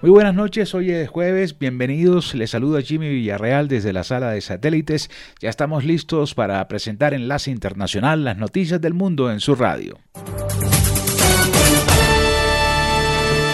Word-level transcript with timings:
Muy 0.00 0.12
buenas 0.12 0.34
noches, 0.34 0.74
hoy 0.74 0.92
es 0.92 1.08
jueves, 1.08 1.58
bienvenidos, 1.58 2.36
les 2.36 2.50
saluda 2.50 2.82
Jimmy 2.82 3.08
Villarreal 3.08 3.66
desde 3.66 3.92
la 3.92 4.04
sala 4.04 4.30
de 4.30 4.40
satélites, 4.40 5.10
ya 5.40 5.50
estamos 5.50 5.84
listos 5.84 6.34
para 6.34 6.68
presentar 6.68 7.14
Enlace 7.14 7.50
Internacional, 7.50 8.22
las 8.22 8.38
noticias 8.38 8.80
del 8.80 8.94
mundo 8.94 9.32
en 9.32 9.40
su 9.40 9.56
radio. 9.56 9.98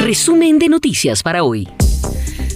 Resumen 0.00 0.58
de 0.58 0.68
noticias 0.68 1.22
para 1.22 1.44
hoy. 1.44 1.66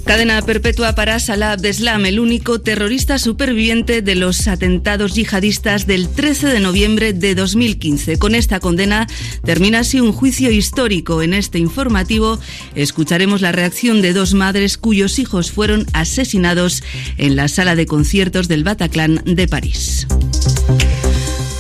Cadena 0.09 0.40
perpetua 0.40 0.95
para 0.95 1.20
Salah 1.20 1.52
Abdeslam, 1.52 2.06
el 2.06 2.18
único 2.18 2.62
terrorista 2.62 3.18
superviviente 3.18 4.00
de 4.00 4.14
los 4.14 4.48
atentados 4.48 5.14
yihadistas 5.14 5.86
del 5.86 6.08
13 6.08 6.46
de 6.46 6.61
noviembre 6.61 7.12
de 7.12 7.34
2015. 7.34 8.18
Con 8.18 8.34
esta 8.34 8.58
condena 8.58 9.07
termina 9.44 9.81
así 9.81 10.00
un 10.00 10.12
juicio 10.12 10.50
histórico. 10.50 11.21
En 11.21 11.34
este 11.34 11.58
informativo 11.58 12.40
escucharemos 12.75 13.43
la 13.43 13.53
reacción 13.53 14.00
de 14.00 14.14
dos 14.14 14.32
madres 14.32 14.79
cuyos 14.79 15.18
hijos 15.18 15.53
fueron 15.53 15.84
asesinados 15.93 16.82
en 17.18 17.36
la 17.36 17.48
sala 17.48 17.76
de 17.76 17.84
conciertos 17.84 18.48
del 18.48 18.64
Bataclan 18.64 19.20
de 19.26 19.46
París. 19.46 20.06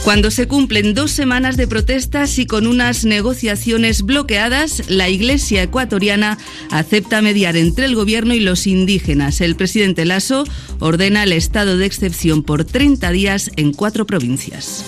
Cuando 0.08 0.30
se 0.30 0.48
cumplen 0.48 0.94
dos 0.94 1.10
semanas 1.10 1.58
de 1.58 1.68
protestas 1.68 2.38
y 2.38 2.46
con 2.46 2.66
unas 2.66 3.04
negociaciones 3.04 4.00
bloqueadas, 4.00 4.88
la 4.88 5.10
Iglesia 5.10 5.62
ecuatoriana 5.62 6.38
acepta 6.70 7.20
mediar 7.20 7.58
entre 7.58 7.84
el 7.84 7.94
gobierno 7.94 8.32
y 8.32 8.40
los 8.40 8.66
indígenas. 8.66 9.42
El 9.42 9.54
presidente 9.54 10.06
Lasso 10.06 10.44
ordena 10.78 11.24
el 11.24 11.32
estado 11.32 11.76
de 11.76 11.84
excepción 11.84 12.42
por 12.42 12.64
30 12.64 13.10
días 13.10 13.50
en 13.56 13.74
cuatro 13.74 14.06
provincias. 14.06 14.82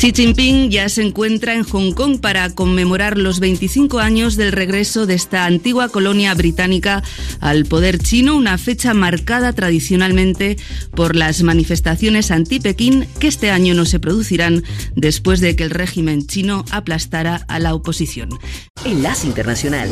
Xi 0.00 0.14
Jinping 0.14 0.70
ya 0.70 0.88
se 0.88 1.02
encuentra 1.02 1.52
en 1.52 1.62
Hong 1.62 1.92
Kong 1.92 2.20
para 2.20 2.48
conmemorar 2.54 3.18
los 3.18 3.38
25 3.38 3.98
años 3.98 4.36
del 4.36 4.50
regreso 4.50 5.04
de 5.04 5.12
esta 5.12 5.44
antigua 5.44 5.90
colonia 5.90 6.32
británica 6.32 7.02
al 7.38 7.66
poder 7.66 7.98
chino, 7.98 8.34
una 8.34 8.56
fecha 8.56 8.94
marcada 8.94 9.52
tradicionalmente 9.52 10.56
por 10.94 11.16
las 11.16 11.42
manifestaciones 11.42 12.30
anti-Pekín 12.30 13.08
que 13.18 13.28
este 13.28 13.50
año 13.50 13.74
no 13.74 13.84
se 13.84 14.00
producirán 14.00 14.64
después 14.96 15.40
de 15.40 15.54
que 15.54 15.64
el 15.64 15.70
régimen 15.70 16.26
chino 16.26 16.64
aplastara 16.70 17.44
a 17.46 17.58
la 17.58 17.74
oposición. 17.74 18.30
Enlace 18.86 19.26
Internacional. 19.26 19.90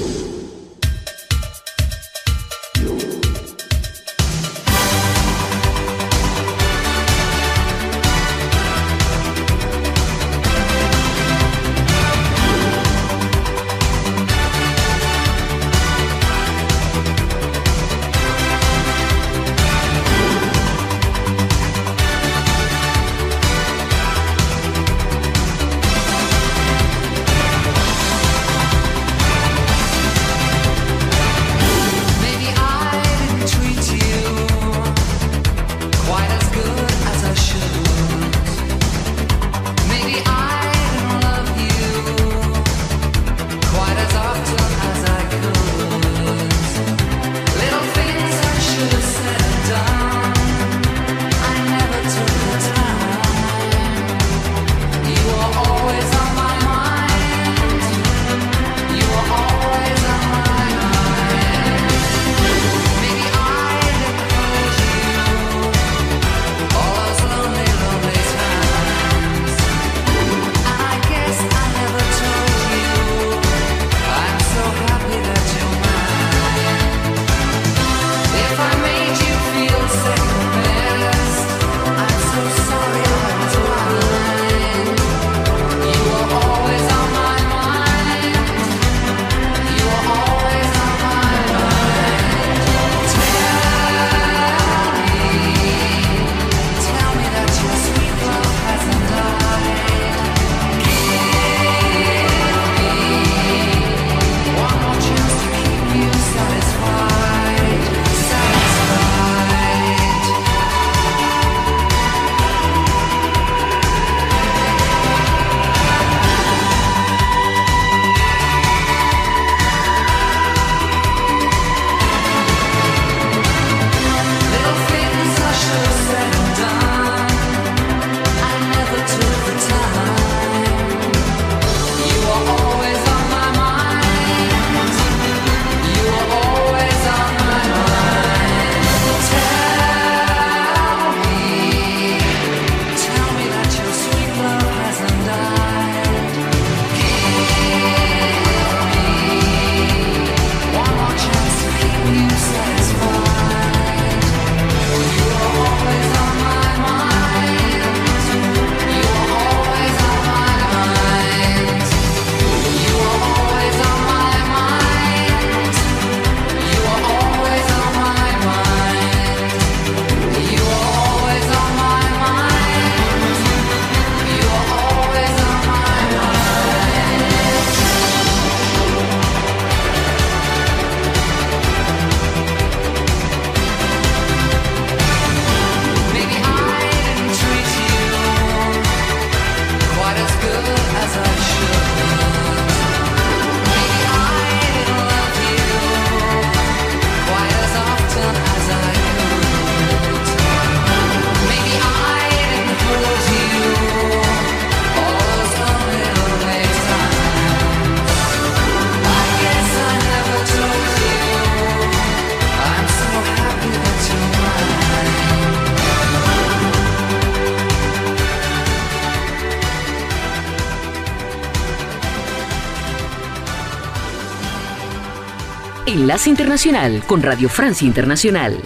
Internacional 226.26 227.02
con 227.06 227.22
Radio 227.22 227.48
Francia 227.48 227.86
Internacional. 227.86 228.56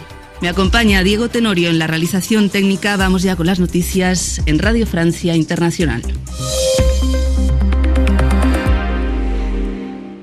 Me 0.41 0.49
acompaña 0.49 1.03
Diego 1.03 1.29
Tenorio 1.29 1.69
en 1.69 1.79
la 1.79 1.87
realización 1.87 2.49
técnica. 2.49 2.97
Vamos 2.97 3.23
ya 3.23 3.37
con 3.37 3.47
las 3.47 3.61
noticias 3.61 4.41
en 4.47 4.59
Radio 4.59 4.87
Francia 4.87 5.37
Internacional. 5.37 6.03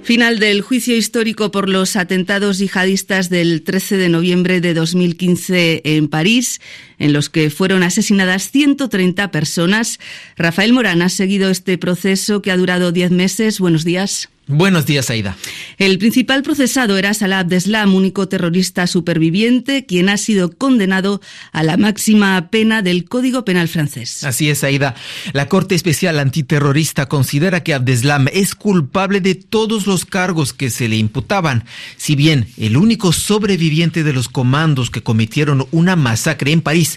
Final 0.01 0.39
del 0.39 0.61
juicio 0.61 0.95
histórico 0.95 1.51
por 1.51 1.69
los 1.69 1.95
atentados 1.95 2.57
yihadistas 2.57 3.29
del 3.29 3.61
13 3.61 3.97
de 3.97 4.09
noviembre 4.09 4.59
de 4.59 4.73
2015 4.73 5.81
en 5.83 6.07
París, 6.07 6.59
en 6.99 7.13
los 7.13 7.29
que 7.29 7.49
fueron 7.49 7.83
asesinadas 7.83 8.51
130 8.51 9.31
personas. 9.31 9.99
Rafael 10.37 10.73
Morán 10.73 11.01
ha 11.01 11.09
seguido 11.09 11.49
este 11.49 11.77
proceso 11.77 12.41
que 12.41 12.51
ha 12.51 12.57
durado 12.57 12.91
10 12.91 13.11
meses. 13.11 13.59
Buenos 13.59 13.83
días. 13.83 14.29
Buenos 14.51 14.87
días, 14.87 15.11
Aida. 15.11 15.37
El 15.77 15.99
principal 15.99 16.41
procesado 16.41 16.97
era 16.97 17.13
Salah 17.13 17.41
Abdeslam, 17.41 17.93
único 17.93 18.27
terrorista 18.27 18.87
superviviente, 18.87 19.85
quien 19.85 20.09
ha 20.09 20.17
sido 20.17 20.57
condenado 20.57 21.21
a 21.51 21.61
la 21.61 21.77
máxima 21.77 22.49
pena 22.49 22.81
del 22.81 23.05
Código 23.05 23.45
Penal 23.45 23.67
francés. 23.67 24.23
Así 24.23 24.49
es, 24.49 24.63
Aida. 24.63 24.95
La 25.33 25.47
Corte 25.49 25.75
Especial 25.75 26.17
Antiterrorista 26.17 27.07
considera 27.07 27.61
que 27.61 27.75
Abdeslam 27.75 28.27
es 28.33 28.55
culpable 28.55 29.21
de 29.21 29.35
todos 29.35 29.85
los 29.85 30.05
cargos 30.05 30.51
que 30.51 30.71
se 30.71 30.89
le 30.89 30.95
imputaban. 30.95 31.65
Si 31.97 32.15
bien 32.15 32.47
el 32.57 32.75
único 32.75 33.13
sobreviviente 33.13 34.03
de 34.03 34.13
los 34.13 34.29
comandos 34.29 34.89
que 34.89 35.03
cometieron 35.03 35.67
una 35.69 35.95
masacre 35.95 36.53
en 36.53 36.61
París 36.61 36.88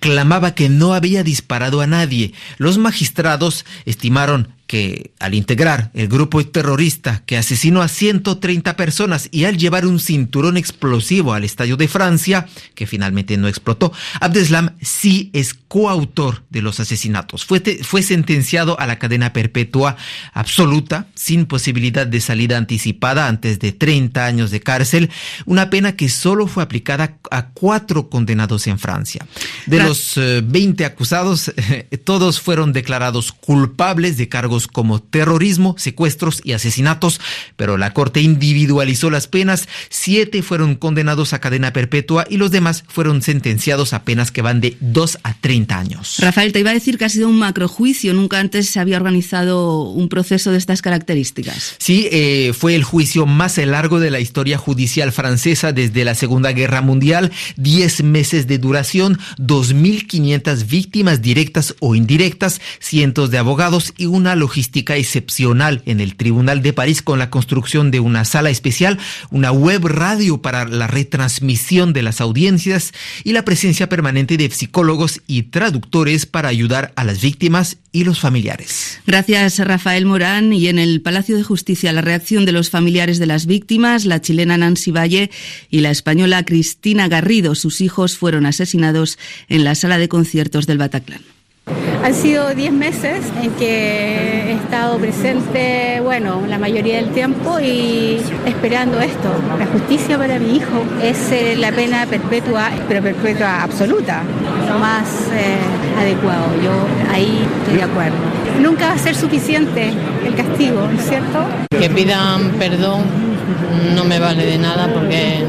clamaba 0.00 0.54
que 0.54 0.68
no 0.68 0.92
había 0.94 1.22
disparado 1.22 1.80
a 1.80 1.86
nadie, 1.86 2.32
los 2.58 2.78
magistrados 2.78 3.64
estimaron 3.84 4.54
que 4.70 5.10
al 5.18 5.34
integrar 5.34 5.90
el 5.94 6.06
grupo 6.06 6.46
terrorista 6.46 7.24
que 7.26 7.36
asesinó 7.36 7.82
a 7.82 7.88
130 7.88 8.76
personas 8.76 9.28
y 9.32 9.46
al 9.46 9.58
llevar 9.58 9.84
un 9.84 9.98
cinturón 9.98 10.56
explosivo 10.56 11.32
al 11.32 11.42
Estadio 11.42 11.76
de 11.76 11.88
Francia, 11.88 12.46
que 12.76 12.86
finalmente 12.86 13.36
no 13.36 13.48
explotó, 13.48 13.92
Abdeslam 14.20 14.76
sí 14.80 15.28
es 15.32 15.54
coautor 15.54 16.44
de 16.50 16.62
los 16.62 16.78
asesinatos. 16.78 17.44
Fue, 17.44 17.60
fue 17.82 18.02
sentenciado 18.02 18.78
a 18.78 18.86
la 18.86 19.00
cadena 19.00 19.32
perpetua 19.32 19.96
absoluta, 20.32 21.08
sin 21.16 21.46
posibilidad 21.46 22.06
de 22.06 22.20
salida 22.20 22.56
anticipada 22.56 23.26
antes 23.26 23.58
de 23.58 23.72
30 23.72 24.24
años 24.24 24.52
de 24.52 24.60
cárcel, 24.60 25.10
una 25.46 25.68
pena 25.68 25.96
que 25.96 26.08
solo 26.08 26.46
fue 26.46 26.62
aplicada 26.62 27.18
a 27.32 27.48
cuatro 27.48 28.08
condenados 28.08 28.68
en 28.68 28.78
Francia. 28.78 29.26
De 29.66 29.82
los 29.82 30.14
20 30.16 30.80
eh, 30.80 30.86
acusados, 30.86 31.52
todos 32.04 32.40
fueron 32.40 32.72
declarados 32.72 33.32
culpables 33.32 34.16
de 34.16 34.28
cargos 34.28 34.59
como 34.66 35.00
terrorismo, 35.00 35.74
secuestros 35.78 36.40
y 36.44 36.52
asesinatos, 36.52 37.20
pero 37.56 37.76
la 37.76 37.92
Corte 37.92 38.20
individualizó 38.20 39.10
las 39.10 39.26
penas. 39.26 39.68
Siete 39.88 40.42
fueron 40.42 40.74
condenados 40.74 41.32
a 41.32 41.40
cadena 41.40 41.72
perpetua 41.72 42.26
y 42.28 42.36
los 42.36 42.50
demás 42.50 42.84
fueron 42.88 43.22
sentenciados 43.22 43.92
a 43.92 44.04
penas 44.04 44.30
que 44.30 44.42
van 44.42 44.60
de 44.60 44.76
2 44.80 45.18
a 45.22 45.34
30 45.34 45.78
años. 45.78 46.16
Rafael, 46.18 46.52
te 46.52 46.60
iba 46.60 46.70
a 46.70 46.74
decir 46.74 46.98
que 46.98 47.04
ha 47.04 47.08
sido 47.08 47.28
un 47.28 47.38
macrojuicio. 47.38 48.14
Nunca 48.14 48.38
antes 48.38 48.68
se 48.68 48.80
había 48.80 48.96
organizado 48.96 49.82
un 49.82 50.08
proceso 50.08 50.50
de 50.50 50.58
estas 50.58 50.82
características. 50.82 51.76
Sí, 51.78 52.08
eh, 52.10 52.52
fue 52.58 52.74
el 52.74 52.84
juicio 52.84 53.26
más 53.26 53.58
largo 53.58 54.00
de 54.00 54.10
la 54.10 54.20
historia 54.20 54.58
judicial 54.58 55.12
francesa 55.12 55.72
desde 55.72 56.04
la 56.04 56.14
Segunda 56.14 56.52
Guerra 56.52 56.80
Mundial. 56.80 57.30
Diez 57.56 58.02
meses 58.02 58.46
de 58.46 58.58
duración, 58.58 59.18
2.500 59.38 60.66
víctimas 60.66 61.22
directas 61.22 61.74
o 61.80 61.94
indirectas, 61.94 62.60
cientos 62.78 63.30
de 63.30 63.38
abogados 63.38 63.92
y 63.96 64.06
una 64.06 64.34
logística 64.36 64.49
excepcional 64.56 65.82
en 65.86 66.00
el 66.00 66.16
Tribunal 66.16 66.62
de 66.62 66.72
París 66.72 67.02
con 67.02 67.18
la 67.18 67.30
construcción 67.30 67.90
de 67.90 68.00
una 68.00 68.24
sala 68.24 68.50
especial, 68.50 68.98
una 69.30 69.52
web 69.52 69.86
radio 69.86 70.42
para 70.42 70.66
la 70.66 70.86
retransmisión 70.86 71.92
de 71.92 72.02
las 72.02 72.20
audiencias 72.20 72.92
y 73.24 73.32
la 73.32 73.44
presencia 73.44 73.88
permanente 73.88 74.36
de 74.36 74.50
psicólogos 74.50 75.20
y 75.26 75.44
traductores 75.44 76.26
para 76.26 76.48
ayudar 76.48 76.92
a 76.96 77.04
las 77.04 77.20
víctimas 77.20 77.78
y 77.92 78.04
los 78.04 78.20
familiares. 78.20 79.00
Gracias, 79.06 79.58
Rafael 79.58 80.06
Morán. 80.06 80.52
Y 80.52 80.68
en 80.68 80.78
el 80.78 81.00
Palacio 81.00 81.36
de 81.36 81.42
Justicia, 81.42 81.92
la 81.92 82.02
reacción 82.02 82.44
de 82.44 82.52
los 82.52 82.70
familiares 82.70 83.18
de 83.18 83.26
las 83.26 83.46
víctimas, 83.46 84.04
la 84.04 84.20
chilena 84.20 84.56
Nancy 84.56 84.90
Valle 84.90 85.30
y 85.70 85.80
la 85.80 85.90
española 85.90 86.44
Cristina 86.44 87.08
Garrido. 87.08 87.54
Sus 87.54 87.80
hijos 87.80 88.16
fueron 88.16 88.46
asesinados 88.46 89.18
en 89.48 89.64
la 89.64 89.74
sala 89.74 89.98
de 89.98 90.08
conciertos 90.08 90.66
del 90.66 90.78
Bataclan. 90.78 91.22
Han 92.04 92.14
sido 92.14 92.54
10 92.54 92.72
meses 92.72 93.26
en 93.42 93.50
que 93.52 94.50
he 94.50 94.52
estado 94.52 94.98
presente, 94.98 96.00
bueno, 96.02 96.42
la 96.48 96.58
mayoría 96.58 96.96
del 96.96 97.10
tiempo 97.10 97.60
y 97.60 98.20
esperando 98.46 99.00
esto. 99.00 99.28
La 99.58 99.66
justicia 99.66 100.16
para 100.16 100.38
mi 100.38 100.56
hijo 100.56 100.82
es 101.02 101.30
eh, 101.30 101.56
la 101.56 101.72
pena 101.72 102.06
perpetua, 102.06 102.70
pero 102.88 103.02
perpetua 103.02 103.62
absoluta, 103.62 104.22
lo 104.66 104.78
más 104.78 105.28
eh, 105.32 106.00
adecuado. 106.00 106.46
Yo 106.62 106.72
ahí 107.12 107.46
estoy 107.60 107.76
de 107.76 107.82
acuerdo. 107.82 108.16
Nunca 108.60 108.88
va 108.88 108.94
a 108.94 108.98
ser 108.98 109.14
suficiente 109.14 109.92
el 110.26 110.34
castigo, 110.34 110.88
¿no 110.90 110.98
es 110.98 111.06
cierto? 111.06 111.44
Que 111.78 111.90
pidan 111.90 112.52
perdón 112.58 113.30
no 113.94 114.04
me 114.04 114.18
vale 114.18 114.46
de 114.46 114.58
nada 114.58 114.92
porque 114.92 115.44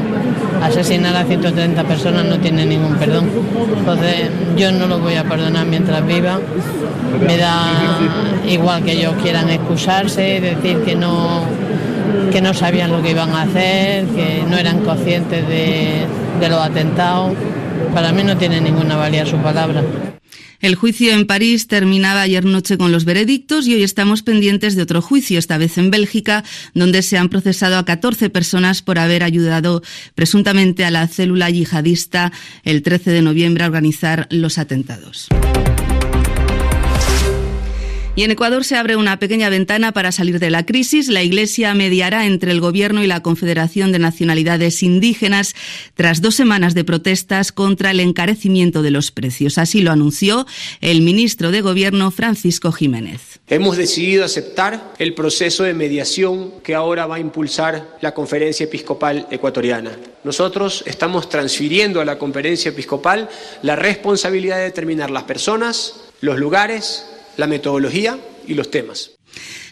asesinar 0.62 1.16
a 1.16 1.24
130 1.24 1.84
personas 1.84 2.24
no 2.24 2.38
tiene 2.38 2.64
ningún 2.64 2.96
perdón. 2.96 3.28
Entonces 3.78 4.30
yo 4.56 4.72
no 4.72 4.86
lo 4.86 4.98
voy 4.98 5.14
a 5.14 5.24
perdonar 5.24 5.66
mientras 5.66 6.06
viva. 6.06 6.38
Me 7.26 7.36
da 7.36 7.66
igual 8.46 8.82
que 8.82 8.92
ellos 8.92 9.14
quieran 9.22 9.50
excusarse, 9.50 10.40
decir 10.40 10.78
que 10.78 10.94
no, 10.94 11.44
que 12.30 12.40
no 12.40 12.54
sabían 12.54 12.90
lo 12.90 13.02
que 13.02 13.10
iban 13.10 13.30
a 13.30 13.42
hacer, 13.42 14.06
que 14.06 14.44
no 14.48 14.56
eran 14.56 14.80
conscientes 14.80 15.46
de, 15.46 16.06
de 16.40 16.48
los 16.48 16.60
atentados. 16.60 17.32
Para 17.94 18.12
mí 18.12 18.22
no 18.22 18.36
tiene 18.36 18.60
ninguna 18.60 18.96
valía 18.96 19.26
su 19.26 19.36
palabra. 19.38 19.82
El 20.62 20.76
juicio 20.76 21.12
en 21.12 21.26
París 21.26 21.66
terminaba 21.66 22.20
ayer 22.20 22.44
noche 22.44 22.78
con 22.78 22.92
los 22.92 23.04
veredictos 23.04 23.66
y 23.66 23.74
hoy 23.74 23.82
estamos 23.82 24.22
pendientes 24.22 24.76
de 24.76 24.82
otro 24.82 25.02
juicio, 25.02 25.40
esta 25.40 25.58
vez 25.58 25.76
en 25.76 25.90
Bélgica, 25.90 26.44
donde 26.72 27.02
se 27.02 27.18
han 27.18 27.28
procesado 27.28 27.78
a 27.78 27.84
14 27.84 28.30
personas 28.30 28.80
por 28.80 29.00
haber 29.00 29.24
ayudado 29.24 29.82
presuntamente 30.14 30.84
a 30.84 30.92
la 30.92 31.08
célula 31.08 31.50
yihadista 31.50 32.32
el 32.62 32.82
13 32.82 33.10
de 33.10 33.22
noviembre 33.22 33.64
a 33.64 33.66
organizar 33.66 34.28
los 34.30 34.56
atentados. 34.56 35.26
Y 38.14 38.24
en 38.24 38.30
Ecuador 38.30 38.62
se 38.62 38.76
abre 38.76 38.96
una 38.96 39.18
pequeña 39.18 39.48
ventana 39.48 39.92
para 39.92 40.12
salir 40.12 40.38
de 40.38 40.50
la 40.50 40.66
crisis. 40.66 41.08
La 41.08 41.22
Iglesia 41.22 41.72
mediará 41.72 42.26
entre 42.26 42.52
el 42.52 42.60
Gobierno 42.60 43.02
y 43.02 43.06
la 43.06 43.22
Confederación 43.22 43.90
de 43.90 43.98
Nacionalidades 43.98 44.82
Indígenas 44.82 45.54
tras 45.94 46.20
dos 46.20 46.34
semanas 46.34 46.74
de 46.74 46.84
protestas 46.84 47.52
contra 47.52 47.90
el 47.90 48.00
encarecimiento 48.00 48.82
de 48.82 48.90
los 48.90 49.12
precios. 49.12 49.56
Así 49.56 49.80
lo 49.80 49.92
anunció 49.92 50.46
el 50.82 51.00
ministro 51.00 51.50
de 51.50 51.62
Gobierno 51.62 52.10
Francisco 52.10 52.70
Jiménez. 52.70 53.40
Hemos 53.48 53.78
decidido 53.78 54.26
aceptar 54.26 54.92
el 54.98 55.14
proceso 55.14 55.62
de 55.62 55.72
mediación 55.72 56.60
que 56.62 56.74
ahora 56.74 57.06
va 57.06 57.16
a 57.16 57.20
impulsar 57.20 57.96
la 58.02 58.12
Conferencia 58.12 58.64
Episcopal 58.64 59.26
Ecuatoriana. 59.30 59.90
Nosotros 60.22 60.84
estamos 60.86 61.30
transfiriendo 61.30 61.98
a 61.98 62.04
la 62.04 62.18
Conferencia 62.18 62.68
Episcopal 62.72 63.30
la 63.62 63.74
responsabilidad 63.74 64.58
de 64.58 64.64
determinar 64.64 65.10
las 65.10 65.22
personas, 65.22 65.94
los 66.20 66.38
lugares, 66.38 67.06
la 67.36 67.46
metodología 67.46 68.18
y 68.46 68.54
los 68.54 68.70
temas. 68.70 69.12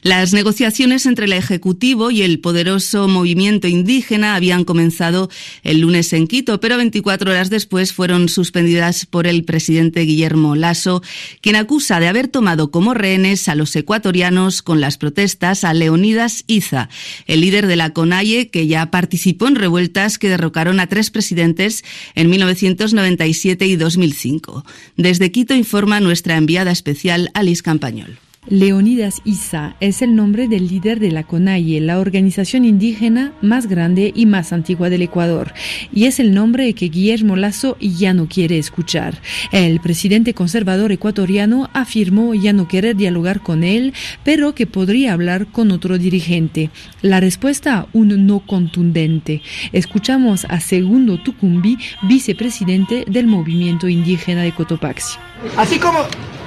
Las 0.03 0.33
negociaciones 0.33 1.05
entre 1.05 1.27
el 1.27 1.35
Ejecutivo 1.35 2.11
y 2.11 2.23
el 2.23 2.41
poderoso 2.41 3.07
movimiento 3.07 3.69
indígena 3.69 4.35
habían 4.35 4.65
comenzado 4.65 5.29
el 5.63 5.81
lunes 5.81 6.15
en 6.15 6.27
Quito, 6.27 6.59
pero 6.59 6.79
24 6.79 7.31
horas 7.31 7.51
después 7.51 7.93
fueron 7.93 8.31
suspendidas 8.31 9.05
por 9.05 9.27
el 9.27 9.45
presidente 9.45 10.01
Guillermo 10.01 10.57
Lasso, 10.57 11.03
quien 11.43 11.57
acusa 11.57 12.01
de 12.01 12.09
haber 12.09 12.29
tomado 12.29 12.71
como 12.71 12.95
rehenes 12.95 13.47
a 13.49 13.55
los 13.55 13.77
ecuatorianos 13.77 14.63
con 14.63 14.81
las 14.81 14.97
protestas 14.97 15.65
a 15.65 15.75
Leonidas 15.75 16.45
Iza, 16.47 16.89
el 17.27 17.43
líder 17.43 17.67
de 17.67 17.77
la 17.77 17.91
CONAIE, 17.91 18.49
que 18.49 18.67
ya 18.67 18.91
participó 18.91 19.49
en 19.49 19.57
revueltas 19.57 20.19
que 20.19 20.31
derrocaron 20.31 20.81
a 20.81 20.87
tres 20.87 21.11
presidentes 21.11 21.85
en 22.15 22.31
1997 22.31 23.67
y 23.67 23.77
2005. 23.77 24.65
Desde 24.97 25.31
Quito 25.31 25.55
informa 25.55 26.01
nuestra 26.01 26.39
enviada 26.39 26.71
especial 26.71 27.31
Alice 27.35 27.63
Campañol. 27.63 28.19
Leonidas 28.49 29.21
Isa 29.25 29.77
es 29.81 30.01
el 30.01 30.17
nombre 30.17 30.49
del 30.49 30.67
líder 30.67 30.99
de 30.99 31.13
la 31.13 31.25
CONAIE, 31.25 31.79
la 31.79 31.99
organización 31.99 32.65
indígena 32.65 33.35
más 33.43 33.67
grande 33.67 34.13
y 34.17 34.25
más 34.25 34.55
antigua 34.55 34.89
del 34.89 35.03
Ecuador, 35.03 35.53
y 35.93 36.07
es 36.07 36.21
el 36.21 36.33
nombre 36.33 36.73
que 36.73 36.89
Guillermo 36.89 37.37
Lazo 37.37 37.77
ya 37.81 38.15
no 38.15 38.29
quiere 38.29 38.57
escuchar. 38.57 39.21
El 39.53 39.79
presidente 39.81 40.33
conservador 40.33 40.91
ecuatoriano 40.91 41.69
afirmó 41.75 42.33
ya 42.33 42.55
no 42.55 42.67
querer 42.67 42.97
dialogar 42.97 43.43
con 43.43 43.63
él, 43.63 43.93
pero 44.25 44.55
que 44.55 44.67
podría 44.67 45.13
hablar 45.13 45.47
con 45.49 45.71
otro 45.71 45.99
dirigente. 45.99 46.71
La 47.03 47.21
respuesta, 47.21 47.89
un 47.93 48.27
no 48.27 48.41
contundente. 48.41 49.43
Escuchamos 49.73 50.47
a 50.47 50.61
Segundo 50.61 51.23
Tucumbi, 51.23 51.77
vicepresidente 52.05 53.05
del 53.07 53.27
movimiento 53.27 53.87
indígena 53.87 54.43
de 54.43 54.53
Cotopaxi. 54.53 55.19
Así 55.59 55.79
como 55.79 56.07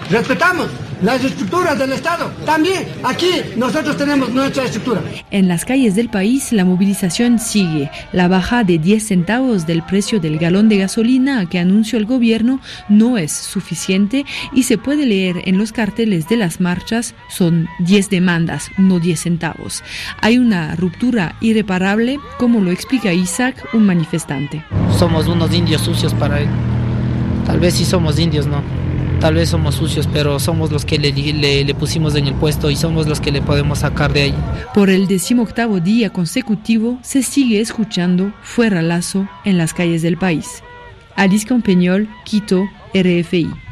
respetamos 0.10 0.67
las 1.03 1.24
estructuras 1.24 1.77
del 1.77 1.91
Estado. 1.91 2.31
También 2.45 2.88
aquí 3.03 3.29
nosotros 3.57 3.98
tenemos 3.98 4.29
nuestra 4.29 4.63
estructura. 4.63 5.01
En 5.31 5.48
las 5.48 5.65
calles 5.65 5.95
del 5.95 6.10
país 6.10 6.53
la 6.53 6.63
movilización 6.63 7.39
sigue. 7.39 7.91
La 8.13 8.27
baja 8.27 8.63
de 8.63 8.77
10 8.77 9.05
centavos 9.05 9.67
del 9.67 9.83
precio 9.83 10.19
del 10.19 10.39
galón 10.39 10.69
de 10.69 10.77
gasolina 10.77 11.45
que 11.50 11.60
anunció 11.60 12.00
el 12.00 12.05
gobierno 12.05 12.62
no 12.88 13.17
es 13.17 13.33
suficiente 13.33 14.25
y 14.53 14.63
se 14.63 14.77
puede 14.77 15.05
leer 15.05 15.41
en 15.45 15.57
los 15.57 15.74
carteles 15.74 16.29
de 16.29 16.38
las 16.38 16.62
marchas 16.62 17.15
son 17.27 17.67
10 17.79 18.10
demandas, 18.10 18.69
no 18.77 19.00
10 19.00 19.19
centavos. 19.19 19.83
Hay 20.22 20.38
una 20.38 20.75
ruptura 20.75 21.36
irreparable, 21.41 22.19
como 22.38 22.62
lo 22.62 22.72
explica 22.72 23.12
Isaac, 23.13 23.55
un 23.74 23.86
manifestante. 23.86 24.63
Somos 24.98 25.27
unos 25.27 25.53
indios 25.53 25.81
sucios 25.81 26.13
para 26.13 26.39
él. 26.39 26.48
Tal 27.45 27.60
vez 27.60 27.74
sí 27.74 27.83
somos 27.83 28.19
indios, 28.19 28.48
¿no? 28.48 28.83
Tal 29.24 29.36
vez 29.36 29.48
somos 29.48 29.75
sucios, 29.75 30.06
pero 30.12 30.38
somos 30.38 30.70
los 30.70 30.84
que 30.84 31.00
le, 31.00 31.13
le, 31.63 31.75
pusimos 31.75 32.13
en 32.15 32.27
el 32.27 32.34
puesto 32.34 32.70
y 32.70 32.75
somos 32.75 33.08
los 33.08 33.22
que 33.22 33.32
le 33.32 33.42
podemos 33.42 33.80
sacar 33.80 34.12
de 34.12 34.24
ahí. 34.24 34.36
Por 34.74 34.89
el 34.89 35.08
decimoctavo 35.08 35.80
día 35.80 36.10
consecutivo 36.10 37.00
se 37.03 37.24
sigue 37.24 37.62
escuchando 37.62 38.34
Fuera 38.42 38.82
Lazo 38.82 39.30
en 39.46 39.58
las 39.58 39.74
calles 39.74 40.01
del 40.01 40.18
país. 40.18 40.62
Alice 41.15 41.48
Campeñol, 41.48 42.10
Quito, 42.25 42.65
RFI. 42.94 43.62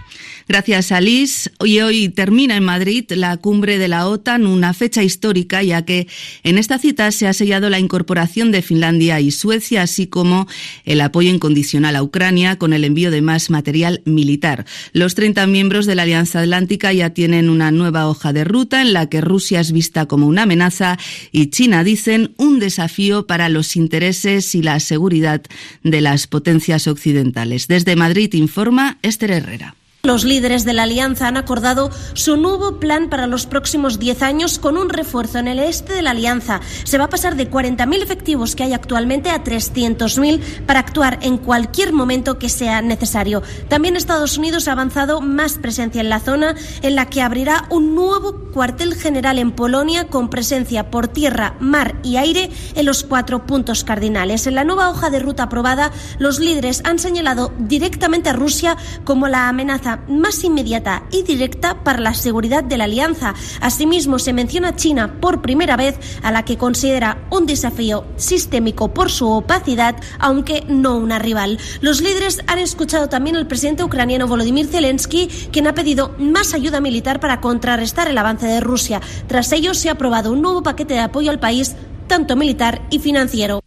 Gracias, 0.51 0.91
Alice. 0.91 1.49
Hoy, 1.59 1.79
hoy 1.79 2.09
termina 2.09 2.57
en 2.57 2.65
Madrid 2.65 3.05
la 3.11 3.37
cumbre 3.37 3.77
de 3.77 3.87
la 3.87 4.05
OTAN, 4.05 4.45
una 4.45 4.73
fecha 4.73 5.01
histórica, 5.01 5.63
ya 5.63 5.85
que 5.85 6.09
en 6.43 6.57
esta 6.57 6.77
cita 6.77 7.09
se 7.13 7.25
ha 7.25 7.31
sellado 7.31 7.69
la 7.69 7.79
incorporación 7.79 8.51
de 8.51 8.61
Finlandia 8.61 9.21
y 9.21 9.31
Suecia, 9.31 9.83
así 9.83 10.07
como 10.07 10.49
el 10.83 10.99
apoyo 10.99 11.29
incondicional 11.29 11.95
a 11.95 12.03
Ucrania 12.03 12.57
con 12.57 12.73
el 12.73 12.83
envío 12.83 13.11
de 13.11 13.21
más 13.21 13.49
material 13.49 14.01
militar. 14.03 14.65
Los 14.91 15.15
30 15.15 15.47
miembros 15.47 15.85
de 15.85 15.95
la 15.95 16.01
Alianza 16.01 16.41
Atlántica 16.41 16.91
ya 16.91 17.11
tienen 17.11 17.49
una 17.49 17.71
nueva 17.71 18.09
hoja 18.09 18.33
de 18.33 18.43
ruta 18.43 18.81
en 18.81 18.91
la 18.91 19.07
que 19.07 19.21
Rusia 19.21 19.61
es 19.61 19.71
vista 19.71 20.05
como 20.05 20.27
una 20.27 20.43
amenaza 20.43 20.99
y 21.31 21.47
China, 21.47 21.85
dicen, 21.85 22.33
un 22.35 22.59
desafío 22.59 23.25
para 23.25 23.47
los 23.47 23.77
intereses 23.77 24.53
y 24.53 24.61
la 24.61 24.81
seguridad 24.81 25.43
de 25.81 26.01
las 26.01 26.27
potencias 26.27 26.87
occidentales. 26.87 27.69
Desde 27.69 27.95
Madrid 27.95 28.33
informa 28.33 28.97
Esther 29.01 29.31
Herrera. 29.31 29.75
Los 30.03 30.23
líderes 30.23 30.65
de 30.65 30.73
la 30.73 30.83
alianza 30.83 31.27
han 31.27 31.37
acordado 31.37 31.91
su 32.13 32.35
nuevo 32.35 32.79
plan 32.79 33.07
para 33.07 33.27
los 33.27 33.45
próximos 33.45 33.99
10 33.99 34.23
años 34.23 34.57
con 34.57 34.75
un 34.75 34.89
refuerzo 34.89 35.37
en 35.37 35.47
el 35.47 35.59
este 35.59 35.93
de 35.93 36.01
la 36.01 36.09
alianza. 36.09 36.59
Se 36.85 36.97
va 36.97 37.03
a 37.03 37.09
pasar 37.09 37.35
de 37.35 37.47
40.000 37.47 38.01
efectivos 38.01 38.55
que 38.55 38.63
hay 38.63 38.73
actualmente 38.73 39.29
a 39.29 39.43
300.000 39.43 40.65
para 40.65 40.79
actuar 40.79 41.19
en 41.21 41.37
cualquier 41.37 41.93
momento 41.93 42.39
que 42.39 42.49
sea 42.49 42.81
necesario. 42.81 43.43
También 43.67 43.95
Estados 43.95 44.39
Unidos 44.39 44.67
ha 44.67 44.71
avanzado 44.71 45.21
más 45.21 45.59
presencia 45.59 46.01
en 46.01 46.09
la 46.09 46.19
zona, 46.19 46.55
en 46.81 46.95
la 46.95 47.05
que 47.05 47.21
abrirá 47.21 47.67
un 47.69 47.93
nuevo 47.93 48.49
cuartel 48.51 48.95
general 48.95 49.37
en 49.37 49.51
Polonia 49.51 50.07
con 50.07 50.31
presencia 50.31 50.89
por 50.89 51.09
tierra, 51.09 51.55
mar 51.59 51.93
y 52.01 52.17
aire 52.17 52.49
en 52.73 52.87
los 52.87 53.03
cuatro 53.03 53.45
puntos 53.45 53.83
cardinales. 53.83 54.47
En 54.47 54.55
la 54.55 54.63
nueva 54.63 54.89
hoja 54.89 55.11
de 55.11 55.19
ruta 55.19 55.43
aprobada, 55.43 55.91
los 56.17 56.39
líderes 56.39 56.81
han 56.85 56.97
señalado 56.97 57.53
directamente 57.59 58.29
a 58.29 58.33
Rusia 58.33 58.77
como 59.03 59.27
la 59.27 59.47
amenaza 59.47 59.90
más 60.07 60.43
inmediata 60.43 61.03
y 61.11 61.23
directa 61.23 61.83
para 61.83 61.99
la 61.99 62.13
seguridad 62.13 62.63
de 62.63 62.77
la 62.77 62.85
alianza. 62.85 63.33
Asimismo, 63.59 64.19
se 64.19 64.33
menciona 64.33 64.75
China 64.75 65.19
por 65.19 65.41
primera 65.41 65.77
vez, 65.77 65.99
a 66.23 66.31
la 66.31 66.43
que 66.45 66.57
considera 66.57 67.25
un 67.29 67.45
desafío 67.45 68.05
sistémico 68.15 68.93
por 68.93 69.11
su 69.11 69.29
opacidad, 69.29 69.95
aunque 70.19 70.63
no 70.67 70.97
una 70.97 71.19
rival. 71.19 71.59
Los 71.81 72.01
líderes 72.01 72.41
han 72.47 72.59
escuchado 72.59 73.09
también 73.09 73.35
al 73.35 73.47
presidente 73.47 73.83
ucraniano 73.83 74.27
Volodymyr 74.27 74.67
Zelensky, 74.67 75.27
quien 75.51 75.67
ha 75.67 75.73
pedido 75.73 76.15
más 76.17 76.53
ayuda 76.53 76.81
militar 76.81 77.19
para 77.19 77.41
contrarrestar 77.41 78.07
el 78.07 78.17
avance 78.17 78.45
de 78.45 78.59
Rusia. 78.59 79.01
Tras 79.27 79.51
ello, 79.51 79.73
se 79.73 79.89
ha 79.89 79.93
aprobado 79.93 80.31
un 80.31 80.41
nuevo 80.41 80.63
paquete 80.63 80.93
de 80.93 80.99
apoyo 81.01 81.31
al 81.31 81.39
país, 81.39 81.75
tanto 82.07 82.35
militar 82.35 82.81
y 82.89 82.99
financiero. 82.99 83.61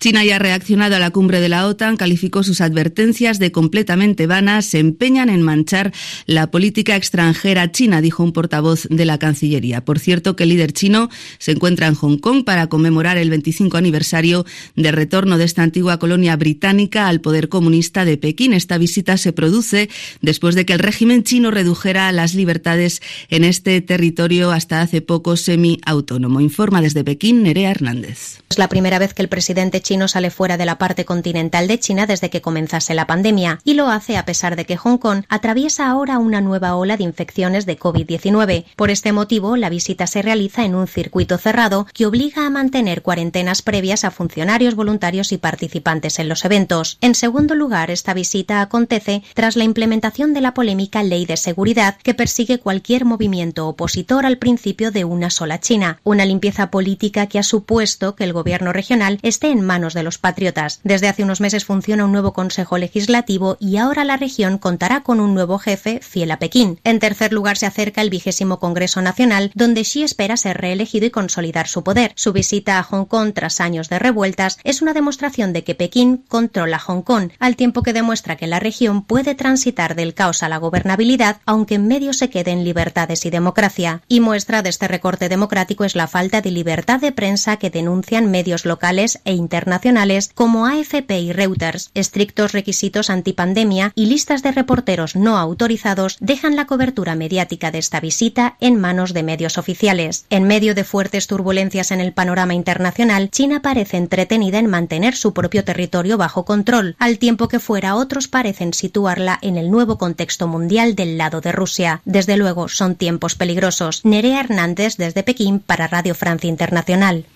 China 0.00 0.24
ya 0.24 0.36
ha 0.36 0.38
reaccionado 0.38 0.96
a 0.96 0.98
la 0.98 1.10
cumbre 1.10 1.40
de 1.40 1.48
la 1.48 1.66
OTAN, 1.66 1.96
calificó 1.96 2.42
sus 2.42 2.60
advertencias 2.60 3.38
de 3.38 3.52
completamente 3.52 4.26
vanas, 4.26 4.66
se 4.66 4.78
empeñan 4.78 5.28
en 5.28 5.42
manchar 5.42 5.92
la 6.26 6.50
política 6.50 6.96
extranjera 6.96 7.70
china, 7.72 8.00
dijo 8.00 8.22
un 8.22 8.32
portavoz 8.32 8.86
de 8.90 9.04
la 9.04 9.18
Cancillería. 9.18 9.84
Por 9.84 9.98
cierto, 9.98 10.36
que 10.36 10.42
el 10.42 10.50
líder 10.50 10.72
chino 10.72 11.08
se 11.38 11.52
encuentra 11.52 11.86
en 11.86 11.94
Hong 11.94 12.18
Kong 12.18 12.44
para 12.44 12.66
conmemorar 12.66 13.16
el 13.16 13.30
25 13.30 13.76
aniversario 13.76 14.44
de 14.76 14.92
retorno 14.92 15.38
de 15.38 15.44
esta 15.44 15.62
antigua 15.62 15.98
colonia 15.98 16.36
británica 16.36 17.08
al 17.08 17.20
poder 17.20 17.48
comunista 17.48 18.04
de 18.04 18.16
Pekín. 18.16 18.52
Esta 18.52 18.78
visita 18.78 19.16
se 19.16 19.32
produce 19.32 19.88
después 20.20 20.54
de 20.54 20.66
que 20.66 20.72
el 20.72 20.78
régimen 20.80 21.22
chino 21.22 21.50
redujera 21.50 22.10
las 22.12 22.34
libertades 22.34 23.00
en 23.30 23.44
este 23.44 23.80
territorio 23.80 24.50
hasta 24.50 24.80
hace 24.80 25.00
poco 25.00 25.36
semi-autónomo. 25.36 26.40
Informa 26.40 26.82
desde 26.82 27.04
Pekín 27.04 27.42
Nerea 27.42 27.70
Hernández. 27.70 28.40
Es 28.50 28.58
la 28.58 28.68
primera 28.68 28.98
vez 28.98 29.14
que 29.14 29.22
el 29.22 29.28
presidente 29.28 29.80
chino 29.84 30.04
no 30.04 30.08
sale 30.08 30.30
fuera 30.30 30.56
de 30.56 30.66
la 30.66 30.76
parte 30.76 31.04
continental 31.04 31.68
de 31.68 31.78
China 31.78 32.06
desde 32.06 32.30
que 32.30 32.42
comenzase 32.42 32.94
la 32.94 33.06
pandemia 33.06 33.60
y 33.64 33.74
lo 33.74 33.88
hace 33.88 34.16
a 34.16 34.24
pesar 34.24 34.56
de 34.56 34.64
que 34.66 34.76
Hong 34.76 34.98
Kong 34.98 35.24
atraviesa 35.28 35.88
ahora 35.88 36.18
una 36.18 36.40
nueva 36.40 36.74
ola 36.74 36.96
de 36.96 37.04
infecciones 37.04 37.64
de 37.64 37.78
COVID-19. 37.78 38.64
Por 38.76 38.90
este 38.90 39.12
motivo, 39.12 39.56
la 39.56 39.68
visita 39.68 40.06
se 40.06 40.22
realiza 40.22 40.64
en 40.64 40.74
un 40.74 40.88
circuito 40.88 41.38
cerrado 41.38 41.86
que 41.92 42.06
obliga 42.06 42.46
a 42.46 42.50
mantener 42.50 43.02
cuarentenas 43.02 43.62
previas 43.62 44.04
a 44.04 44.10
funcionarios 44.10 44.74
voluntarios 44.74 45.32
y 45.32 45.38
participantes 45.38 46.18
en 46.18 46.28
los 46.28 46.44
eventos. 46.44 46.98
En 47.00 47.14
segundo 47.14 47.54
lugar, 47.54 47.90
esta 47.90 48.14
visita 48.14 48.60
acontece 48.60 49.22
tras 49.34 49.56
la 49.56 49.64
implementación 49.64 50.34
de 50.34 50.40
la 50.40 50.54
polémica 50.54 51.02
Ley 51.02 51.24
de 51.24 51.36
Seguridad 51.36 51.96
que 52.02 52.14
persigue 52.14 52.58
cualquier 52.58 53.04
movimiento 53.04 53.68
opositor 53.68 54.26
al 54.26 54.38
principio 54.38 54.90
de 54.90 55.04
una 55.04 55.30
sola 55.30 55.60
China, 55.60 56.00
una 56.02 56.24
limpieza 56.24 56.70
política 56.70 57.26
que 57.26 57.38
ha 57.38 57.42
supuesto 57.42 58.16
que 58.16 58.24
el 58.24 58.32
gobierno 58.32 58.72
regional 58.72 59.18
esté 59.22 59.50
en 59.50 59.64
de 59.74 60.04
los 60.04 60.18
patriotas. 60.18 60.78
Desde 60.84 61.08
hace 61.08 61.24
unos 61.24 61.40
meses 61.40 61.64
funciona 61.64 62.04
un 62.04 62.12
nuevo 62.12 62.32
Consejo 62.32 62.78
Legislativo 62.78 63.56
y 63.58 63.76
ahora 63.76 64.04
la 64.04 64.16
región 64.16 64.56
contará 64.56 65.02
con 65.02 65.18
un 65.18 65.34
nuevo 65.34 65.58
jefe 65.58 65.98
fiel 66.00 66.30
a 66.30 66.38
Pekín. 66.38 66.78
En 66.84 67.00
tercer 67.00 67.32
lugar 67.32 67.56
se 67.56 67.66
acerca 67.66 68.00
el 68.00 68.08
vigésimo 68.08 68.60
Congreso 68.60 69.02
Nacional, 69.02 69.50
donde 69.56 69.82
Xi 69.82 70.04
espera 70.04 70.36
ser 70.36 70.58
reelegido 70.58 71.06
y 71.06 71.10
consolidar 71.10 71.66
su 71.66 71.82
poder. 71.82 72.12
Su 72.14 72.32
visita 72.32 72.78
a 72.78 72.84
Hong 72.84 73.04
Kong 73.04 73.32
tras 73.34 73.60
años 73.60 73.88
de 73.88 73.98
revueltas 73.98 74.58
es 74.62 74.80
una 74.80 74.92
demostración 74.92 75.52
de 75.52 75.64
que 75.64 75.74
Pekín 75.74 76.18
controla 76.28 76.78
Hong 76.78 77.02
Kong, 77.02 77.30
al 77.40 77.56
tiempo 77.56 77.82
que 77.82 77.92
demuestra 77.92 78.36
que 78.36 78.46
la 78.46 78.60
región 78.60 79.02
puede 79.02 79.34
transitar 79.34 79.96
del 79.96 80.14
caos 80.14 80.44
a 80.44 80.48
la 80.48 80.58
gobernabilidad, 80.58 81.38
aunque 81.46 81.74
en 81.74 81.88
medio 81.88 82.12
se 82.12 82.30
queden 82.30 82.62
libertades 82.62 83.26
y 83.26 83.30
democracia. 83.30 84.02
Y 84.06 84.20
muestra 84.20 84.62
de 84.62 84.70
este 84.70 84.86
recorte 84.86 85.28
democrático 85.28 85.84
es 85.84 85.96
la 85.96 86.06
falta 86.06 86.40
de 86.42 86.52
libertad 86.52 87.00
de 87.00 87.10
prensa 87.10 87.56
que 87.56 87.70
denuncian 87.70 88.30
medios 88.30 88.64
locales 88.64 89.20
e 89.24 89.32
internacionales 89.32 89.63
nacionales 89.66 90.30
como 90.34 90.66
AFP 90.66 91.20
y 91.20 91.32
Reuters, 91.32 91.90
estrictos 91.94 92.52
requisitos 92.52 93.10
antipandemia 93.10 93.92
y 93.94 94.06
listas 94.06 94.42
de 94.42 94.52
reporteros 94.52 95.16
no 95.16 95.38
autorizados 95.38 96.16
dejan 96.20 96.56
la 96.56 96.66
cobertura 96.66 97.14
mediática 97.14 97.70
de 97.70 97.78
esta 97.78 98.00
visita 98.00 98.56
en 98.60 98.80
manos 98.80 99.14
de 99.14 99.22
medios 99.22 99.58
oficiales. 99.58 100.26
En 100.30 100.44
medio 100.44 100.74
de 100.74 100.84
fuertes 100.84 101.26
turbulencias 101.26 101.90
en 101.90 102.00
el 102.00 102.12
panorama 102.12 102.54
internacional, 102.54 103.30
China 103.30 103.62
parece 103.62 103.96
entretenida 103.96 104.58
en 104.58 104.66
mantener 104.68 105.16
su 105.16 105.32
propio 105.32 105.64
territorio 105.64 106.18
bajo 106.18 106.44
control, 106.44 106.96
al 106.98 107.18
tiempo 107.18 107.48
que 107.48 107.60
fuera 107.60 107.96
otros 107.96 108.28
parecen 108.28 108.74
situarla 108.74 109.38
en 109.42 109.56
el 109.56 109.70
nuevo 109.70 109.98
contexto 109.98 110.46
mundial 110.46 110.94
del 110.94 111.18
lado 111.18 111.40
de 111.40 111.52
Rusia. 111.52 112.00
Desde 112.04 112.36
luego, 112.36 112.68
son 112.68 112.94
tiempos 112.94 113.34
peligrosos. 113.34 114.04
Nerea 114.04 114.40
Hernández 114.40 114.96
desde 114.96 115.22
Pekín 115.22 115.60
para 115.60 115.86
Radio 115.86 116.14
Francia 116.14 116.48
Internacional. 116.48 117.26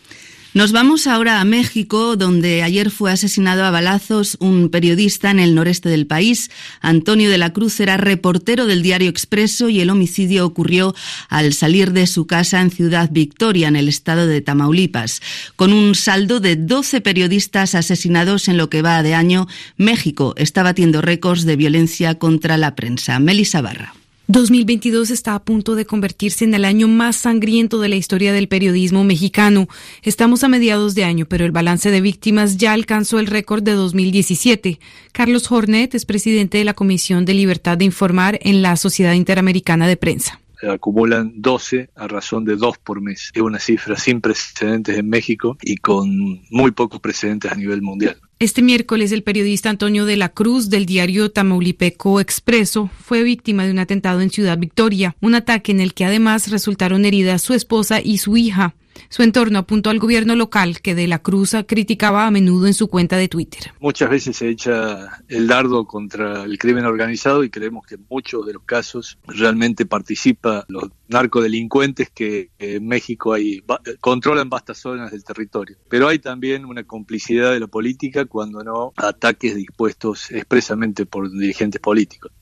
Nos 0.54 0.72
vamos 0.72 1.06
ahora 1.06 1.40
a 1.40 1.44
México, 1.44 2.16
donde 2.16 2.62
ayer 2.62 2.90
fue 2.90 3.12
asesinado 3.12 3.64
a 3.64 3.70
balazos 3.70 4.38
un 4.40 4.70
periodista 4.70 5.30
en 5.30 5.40
el 5.40 5.54
noreste 5.54 5.90
del 5.90 6.06
país. 6.06 6.50
Antonio 6.80 7.28
de 7.28 7.36
la 7.36 7.52
Cruz 7.52 7.78
era 7.80 7.98
reportero 7.98 8.66
del 8.66 8.82
diario 8.82 9.10
Expreso 9.10 9.68
y 9.68 9.80
el 9.80 9.90
homicidio 9.90 10.46
ocurrió 10.46 10.94
al 11.28 11.52
salir 11.52 11.92
de 11.92 12.06
su 12.06 12.26
casa 12.26 12.62
en 12.62 12.70
Ciudad 12.70 13.10
Victoria, 13.12 13.68
en 13.68 13.76
el 13.76 13.88
estado 13.88 14.26
de 14.26 14.40
Tamaulipas. 14.40 15.20
Con 15.54 15.74
un 15.74 15.94
saldo 15.94 16.40
de 16.40 16.56
12 16.56 17.02
periodistas 17.02 17.74
asesinados 17.74 18.48
en 18.48 18.56
lo 18.56 18.70
que 18.70 18.80
va 18.80 19.02
de 19.02 19.14
año, 19.14 19.48
México 19.76 20.32
está 20.38 20.62
batiendo 20.62 21.02
récords 21.02 21.44
de 21.44 21.56
violencia 21.56 22.14
contra 22.14 22.56
la 22.56 22.74
prensa. 22.74 23.18
Melissa 23.18 23.60
Barra. 23.60 23.97
2022 24.30 25.10
está 25.10 25.34
a 25.34 25.42
punto 25.42 25.74
de 25.74 25.86
convertirse 25.86 26.44
en 26.44 26.52
el 26.52 26.66
año 26.66 26.86
más 26.86 27.16
sangriento 27.16 27.80
de 27.80 27.88
la 27.88 27.96
historia 27.96 28.30
del 28.30 28.46
periodismo 28.46 29.02
mexicano. 29.02 29.68
Estamos 30.02 30.44
a 30.44 30.48
mediados 30.48 30.94
de 30.94 31.04
año, 31.04 31.24
pero 31.24 31.46
el 31.46 31.50
balance 31.50 31.90
de 31.90 32.02
víctimas 32.02 32.58
ya 32.58 32.74
alcanzó 32.74 33.20
el 33.20 33.26
récord 33.26 33.62
de 33.62 33.72
2017. 33.72 34.80
Carlos 35.12 35.50
Hornet 35.50 35.94
es 35.94 36.04
presidente 36.04 36.58
de 36.58 36.64
la 36.64 36.74
Comisión 36.74 37.24
de 37.24 37.32
Libertad 37.32 37.78
de 37.78 37.86
Informar 37.86 38.38
en 38.42 38.60
la 38.60 38.76
Sociedad 38.76 39.14
Interamericana 39.14 39.88
de 39.88 39.96
Prensa. 39.96 40.42
Acumulan 40.62 41.32
12 41.36 41.90
a 41.94 42.08
razón 42.08 42.44
de 42.44 42.56
2 42.56 42.78
por 42.78 43.00
mes. 43.00 43.30
Es 43.34 43.42
una 43.42 43.58
cifra 43.58 43.96
sin 43.96 44.20
precedentes 44.20 44.96
en 44.96 45.08
México 45.08 45.56
y 45.62 45.76
con 45.76 46.42
muy 46.50 46.70
pocos 46.70 47.00
precedentes 47.00 47.50
a 47.50 47.54
nivel 47.54 47.82
mundial. 47.82 48.16
Este 48.40 48.62
miércoles 48.62 49.10
el 49.10 49.24
periodista 49.24 49.68
Antonio 49.68 50.04
de 50.04 50.16
la 50.16 50.28
Cruz 50.28 50.70
del 50.70 50.86
diario 50.86 51.30
Tamaulipeco 51.30 52.20
Expreso 52.20 52.88
fue 53.00 53.24
víctima 53.24 53.64
de 53.64 53.72
un 53.72 53.80
atentado 53.80 54.20
en 54.20 54.30
Ciudad 54.30 54.58
Victoria, 54.58 55.16
un 55.20 55.34
ataque 55.34 55.72
en 55.72 55.80
el 55.80 55.92
que 55.92 56.04
además 56.04 56.50
resultaron 56.50 57.04
heridas 57.04 57.42
su 57.42 57.54
esposa 57.54 58.00
y 58.00 58.18
su 58.18 58.36
hija. 58.36 58.74
Su 59.08 59.22
entorno 59.22 59.60
apuntó 59.60 59.90
al 59.90 59.98
gobierno 59.98 60.36
local 60.36 60.80
que 60.80 60.94
de 60.94 61.06
la 61.06 61.20
Cruz 61.20 61.56
criticaba 61.66 62.26
a 62.26 62.30
menudo 62.30 62.66
en 62.66 62.74
su 62.74 62.88
cuenta 62.88 63.16
de 63.16 63.28
Twitter. 63.28 63.72
Muchas 63.80 64.10
veces 64.10 64.36
se 64.36 64.48
echa 64.48 65.22
el 65.28 65.46
dardo 65.46 65.86
contra 65.86 66.44
el 66.44 66.58
crimen 66.58 66.84
organizado 66.84 67.44
y 67.44 67.50
creemos 67.50 67.86
que 67.86 67.96
en 67.96 68.06
muchos 68.08 68.46
de 68.46 68.54
los 68.54 68.62
casos 68.64 69.18
realmente 69.26 69.86
participa 69.86 70.64
los 70.68 70.90
narcodelincuentes 71.08 72.10
que 72.10 72.50
en 72.58 72.86
México 72.86 73.32
hay, 73.32 73.62
controlan 74.00 74.48
vastas 74.48 74.78
zonas 74.78 75.10
del 75.10 75.24
territorio. 75.24 75.76
Pero 75.88 76.08
hay 76.08 76.18
también 76.18 76.64
una 76.64 76.84
complicidad 76.84 77.52
de 77.52 77.60
la 77.60 77.66
política 77.66 78.24
cuando 78.26 78.62
no 78.62 78.92
ataques 78.96 79.54
dispuestos 79.54 80.30
expresamente 80.30 81.06
por 81.06 81.30
dirigentes 81.30 81.80
políticos. 81.80 82.32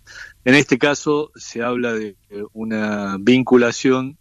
En 0.44 0.54
este 0.54 0.78
caso 0.78 1.32
se 1.34 1.62
habla 1.62 1.92
de 1.92 2.16
una 2.52 3.16
vinculación 3.18 4.18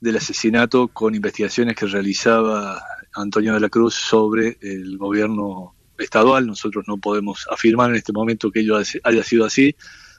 del 0.00 0.16
asesinato 0.16 0.88
con 0.88 1.14
investigaciones 1.14 1.74
que 1.74 1.86
realizaba 1.86 2.82
Antonio 3.14 3.54
de 3.54 3.60
la 3.60 3.68
Cruz 3.68 3.94
sobre 3.94 4.58
el 4.60 4.96
gobierno 4.96 5.74
estadual. 5.98 6.46
Nosotros 6.46 6.84
no 6.86 6.98
podemos 6.98 7.46
afirmar 7.50 7.90
en 7.90 7.96
este 7.96 8.12
momento 8.12 8.50
que 8.50 8.60
ello 8.60 8.76
haya 8.76 9.22
sido 9.24 9.44
así, 9.44 9.74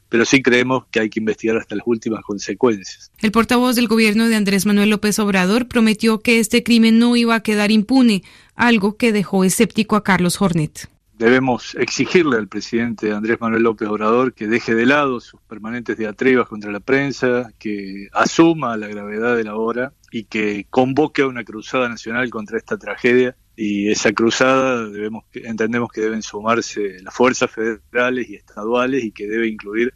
pero 0.09 0.25
sí 0.25 0.41
creemos 0.41 0.85
que 0.91 0.99
hay 0.99 1.09
que 1.09 1.19
investigar 1.19 1.57
hasta 1.57 1.75
las 1.75 1.87
últimas 1.87 2.23
consecuencias. 2.23 3.11
El 3.19 3.31
portavoz 3.31 3.75
del 3.75 3.87
gobierno 3.87 4.27
de 4.27 4.35
Andrés 4.35 4.65
Manuel 4.65 4.89
López 4.89 5.17
Obrador 5.19 5.67
prometió 5.67 6.19
que 6.19 6.39
este 6.39 6.63
crimen 6.63 6.99
no 6.99 7.15
iba 7.15 7.35
a 7.35 7.43
quedar 7.43 7.71
impune, 7.71 8.23
algo 8.55 8.97
que 8.97 9.11
dejó 9.11 9.43
escéptico 9.43 9.95
a 9.95 10.03
Carlos 10.03 10.41
Hornet 10.41 10.89
debemos 11.19 11.75
exigirle 11.75 12.37
al 12.37 12.47
presidente 12.47 13.11
Andrés 13.11 13.41
Manuel 13.41 13.63
López 13.63 13.89
Obrador 13.89 14.33
que 14.33 14.47
deje 14.47 14.73
de 14.73 14.85
lado 14.85 15.19
sus 15.19 15.41
permanentes 15.41 15.97
diatribas 15.97 16.47
contra 16.47 16.71
la 16.71 16.79
prensa, 16.79 17.51
que 17.59 18.07
asuma 18.13 18.77
la 18.77 18.87
gravedad 18.87 19.35
de 19.35 19.43
la 19.43 19.57
hora 19.57 19.93
y 20.11 20.23
que 20.23 20.65
convoque 20.69 21.23
a 21.23 21.27
una 21.27 21.43
cruzada 21.43 21.89
nacional 21.89 22.29
contra 22.29 22.57
esta 22.57 22.77
tragedia. 22.77 23.35
Y 23.57 23.91
esa 23.91 24.13
cruzada 24.13 24.87
debemos, 24.87 25.25
entendemos 25.33 25.91
que 25.91 25.99
deben 25.99 26.21
sumarse 26.21 27.01
las 27.03 27.13
fuerzas 27.13 27.51
federales 27.51 28.29
y 28.29 28.35
estaduales 28.35 29.03
y 29.03 29.11
que 29.11 29.27
debe 29.27 29.49
incluir 29.49 29.93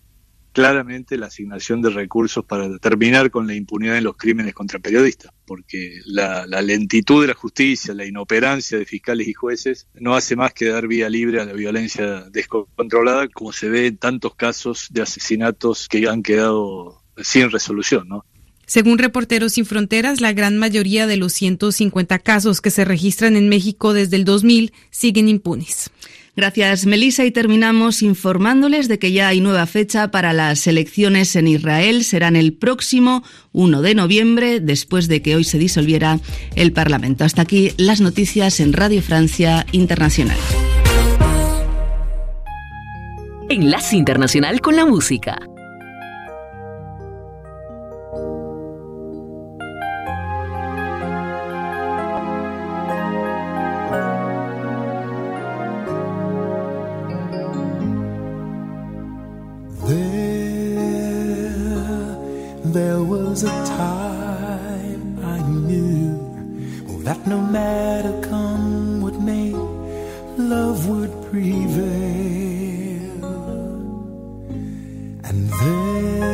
claramente 0.53 1.17
la 1.17 1.25
asignación 1.25 1.81
de 1.81 1.89
recursos 1.89 2.45
para 2.45 2.77
terminar 2.77 3.31
con 3.31 3.47
la 3.47 3.55
impunidad 3.55 3.97
en 3.97 4.05
los 4.05 4.15
crímenes 4.15 4.53
contra 4.53 4.79
periodistas, 4.79 5.31
porque 5.45 5.99
la, 6.05 6.45
lentitud 6.61 7.21
de 7.21 7.27
la 7.27 7.33
justicia, 7.33 7.93
la 7.93 8.05
inoperancia 8.05 8.77
de 8.77 8.85
fiscales 8.85 9.27
y 9.27 9.33
jueces 9.33 9.87
no 9.95 10.15
hace 10.15 10.35
más 10.35 10.53
que 10.53 10.69
dar 10.69 10.87
vía 10.87 11.09
libre 11.09 11.41
a 11.41 11.45
la 11.45 11.53
violencia 11.53 12.21
descontrolada, 12.29 13.27
como 13.27 13.51
se 13.51 13.69
ve 13.69 13.87
en 13.87 13.97
tantos 13.97 14.35
casos 14.35 14.87
de 14.91 15.01
asesinatos 15.01 15.89
que 15.89 16.07
han 16.07 16.23
quedado 16.23 17.01
sin 17.17 17.51
resolución, 17.51 18.07
¿no? 18.07 18.23
Según 18.65 18.97
Reporteros 18.97 19.53
Sin 19.53 19.65
Fronteras, 19.65 20.21
la 20.21 20.31
gran 20.31 20.57
mayoría 20.57 21.05
de 21.05 21.17
los 21.17 21.33
150 21.33 22.19
casos 22.19 22.61
que 22.61 22.71
se 22.71 22.85
registran 22.85 23.35
en 23.35 23.49
México 23.49 23.93
desde 23.93 24.15
el 24.15 24.23
2000 24.23 24.71
siguen 24.89 25.27
impunes. 25.27 25.91
Gracias, 26.35 26.87
Melissa. 26.87 27.25
Y 27.25 27.31
terminamos 27.31 28.01
informándoles 28.01 28.87
de 28.87 28.97
que 28.97 29.11
ya 29.11 29.27
hay 29.27 29.39
nueva 29.39 29.67
fecha 29.67 30.09
para 30.09 30.33
las 30.33 30.65
elecciones 30.65 31.35
en 31.35 31.47
Israel. 31.47 32.03
Serán 32.03 32.35
el 32.35 32.53
próximo 32.53 33.23
1 33.51 33.81
de 33.83 33.93
noviembre, 33.93 34.59
después 34.59 35.07
de 35.07 35.21
que 35.21 35.35
hoy 35.35 35.43
se 35.43 35.59
disolviera 35.59 36.19
el 36.55 36.73
Parlamento. 36.73 37.23
Hasta 37.23 37.43
aquí 37.43 37.71
las 37.77 38.01
noticias 38.01 38.59
en 38.59 38.73
Radio 38.73 39.03
Francia 39.03 39.67
Internacional. 39.71 40.37
Enlace 43.49 43.95
Internacional 43.95 44.59
con 44.61 44.75
la 44.75 44.87
Música. 44.87 45.37
Was 62.73 63.43
a 63.43 63.47
time 63.47 65.19
I 65.23 65.39
knew 65.47 66.17
that 67.03 67.27
no 67.27 67.39
matter 67.39 68.19
come 68.21 68.99
what 69.01 69.13
may, 69.21 69.51
love 70.37 70.87
would 70.87 71.11
prevail. 71.29 71.91
And 75.23 75.49
then, 75.61 76.33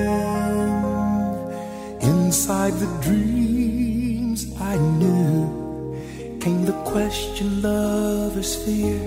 inside 2.02 2.74
the 2.74 2.92
dreams 3.02 4.48
I 4.62 4.78
knew, 4.78 6.40
came 6.40 6.64
the 6.66 6.78
question 6.86 7.62
lovers 7.62 8.56
fear 8.64 9.02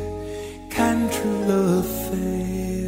can 0.68 1.09
true 1.11 1.45
love 1.47 1.87
fail? 2.09 2.82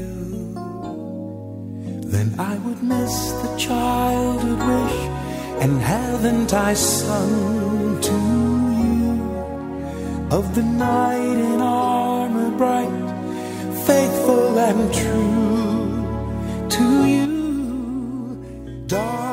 I 2.39 2.57
would 2.59 2.83
miss 2.83 3.31
the 3.43 3.57
childhood 3.57 4.59
wish, 4.59 4.99
and 5.63 5.81
haven't 5.81 6.53
I 6.53 6.75
sung 6.75 8.01
to 8.01 8.13
you 8.81 9.23
of 10.37 10.55
the 10.57 10.65
knight 10.65 11.39
in 11.53 11.61
armor 11.61 12.51
bright, 12.57 12.91
faithful 13.87 14.59
and 14.59 14.93
true 14.93 16.69
to 16.71 17.07
you, 17.07 18.85
darling? 18.89 19.24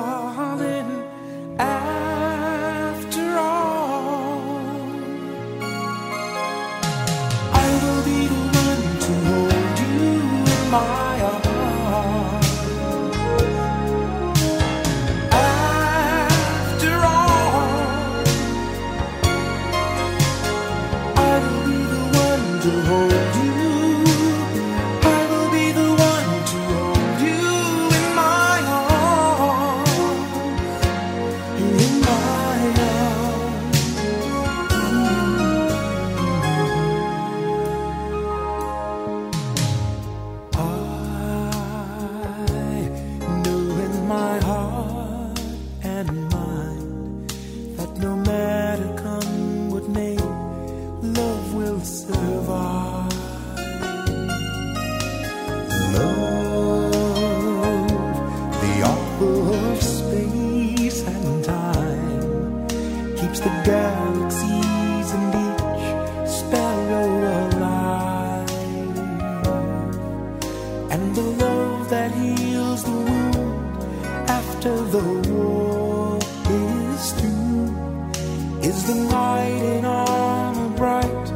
heals 72.71 72.83
the 72.83 72.91
wound 72.91 73.83
after 74.29 74.73
the 74.95 75.03
war 75.29 76.17
is 76.49 77.11
through. 77.13 78.61
Is 78.61 78.83
the 78.87 78.95
knight 78.95 79.61
in 79.75 79.85
armor 79.85 80.77
bright, 80.77 81.27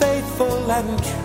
faithful 0.00 0.72
and 0.72 1.04
true? 1.04 1.23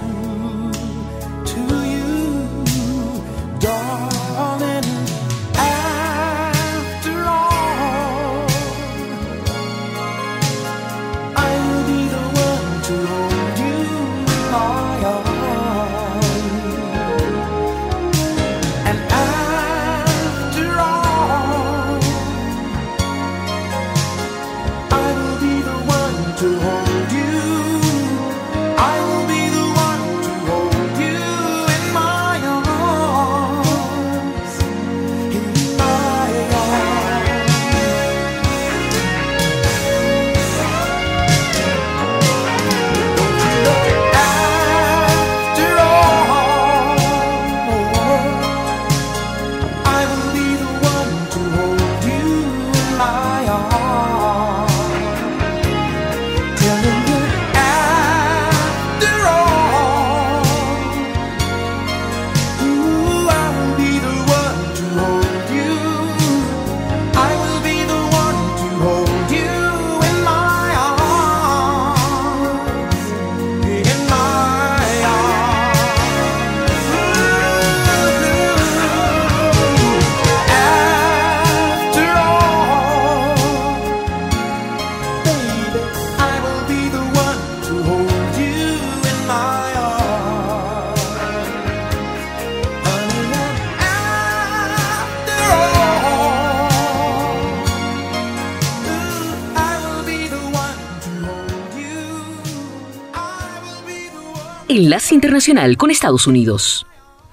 Enlace 104.69 105.15
Internacional 105.15 105.77
con 105.77 105.89
Estados 105.89 106.27
Unidos. 106.27 106.85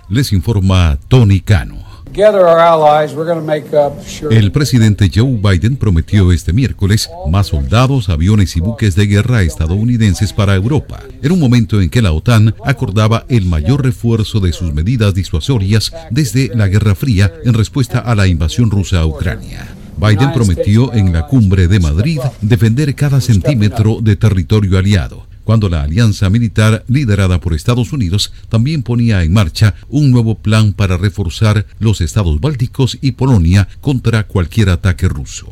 Les 0.09 0.33
informa 0.33 0.99
Tony 1.09 1.40
Cano. 1.40 1.85
El 4.31 4.53
presidente 4.53 5.11
Joe 5.14 5.38
Biden 5.42 5.77
prometió 5.77 6.33
este 6.33 6.55
miércoles 6.55 7.11
más 7.29 7.49
soldados, 7.49 8.09
aviones 8.09 8.57
y 8.57 8.61
buques 8.61 8.94
de 8.94 9.07
guerra 9.07 9.42
estadounidenses 9.42 10.33
para 10.33 10.55
Europa, 10.55 11.03
en 11.20 11.31
un 11.31 11.38
momento 11.38 11.83
en 11.83 11.90
que 11.90 12.01
la 12.01 12.12
OTAN 12.12 12.55
acordaba 12.64 13.27
el 13.29 13.44
mayor 13.44 13.85
refuerzo 13.85 14.40
de 14.40 14.55
sus 14.55 14.72
medidas 14.72 15.12
disuasorias 15.12 15.92
desde 16.11 16.51
la 16.55 16.68
Guerra 16.68 16.94
Fría 16.94 17.35
en 17.44 17.53
respuesta 17.53 17.99
a 17.99 18.14
la 18.14 18.27
invasión 18.29 18.70
rusa 18.70 19.01
a 19.01 19.07
Ucrania. 19.07 19.68
Biden 19.99 20.33
prometió 20.33 20.94
en 20.94 21.12
la 21.12 21.27
cumbre 21.27 21.68
de 21.68 21.81
Madrid 21.81 22.18
defender 22.40 22.94
cada 22.94 23.20
centímetro 23.20 23.99
de 24.01 24.16
territorio 24.16 24.79
aliado 24.79 25.27
cuando 25.46 25.68
la 25.68 25.82
alianza 25.82 26.28
militar 26.28 26.85
liderada 26.88 27.40
por 27.40 27.54
Estados 27.54 27.92
Unidos 27.92 28.32
también 28.48 28.82
ponía 28.82 29.22
en 29.22 29.32
marcha 29.32 29.76
un 29.88 30.11
nuevo 30.11 30.35
plan 30.35 30.72
para 30.72 30.96
reforzar 30.96 31.66
los 31.78 32.00
estados 32.00 32.40
bálticos 32.40 32.98
y 33.00 33.12
Polonia 33.12 33.68
contra 33.80 34.26
cualquier 34.26 34.70
ataque 34.70 35.06
ruso. 35.06 35.46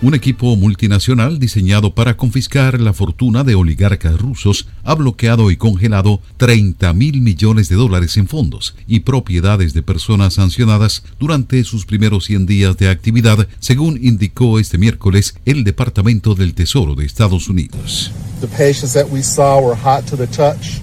Un 0.00 0.14
equipo 0.14 0.54
multinacional 0.54 1.40
diseñado 1.40 1.92
para 1.92 2.16
confiscar 2.16 2.80
la 2.80 2.92
fortuna 2.92 3.42
de 3.42 3.56
oligarcas 3.56 4.16
rusos 4.16 4.68
ha 4.84 4.94
bloqueado 4.94 5.50
y 5.50 5.56
congelado 5.56 6.20
30 6.36 6.92
mil 6.92 7.20
millones 7.20 7.68
de 7.68 7.74
dólares 7.74 8.16
en 8.16 8.28
fondos 8.28 8.76
y 8.86 9.00
propiedades 9.00 9.74
de 9.74 9.82
personas 9.82 10.34
sancionadas 10.34 11.02
durante 11.18 11.64
sus 11.64 11.84
primeros 11.84 12.26
100 12.26 12.46
días 12.46 12.76
de 12.76 12.90
actividad, 12.90 13.48
según 13.58 13.98
indicó 14.00 14.60
este 14.60 14.78
miércoles 14.78 15.34
el 15.44 15.64
Departamento 15.64 16.36
del 16.36 16.54
Tesoro 16.54 16.94
de 16.94 17.04
Estados 17.04 17.48
Unidos. 17.48 18.12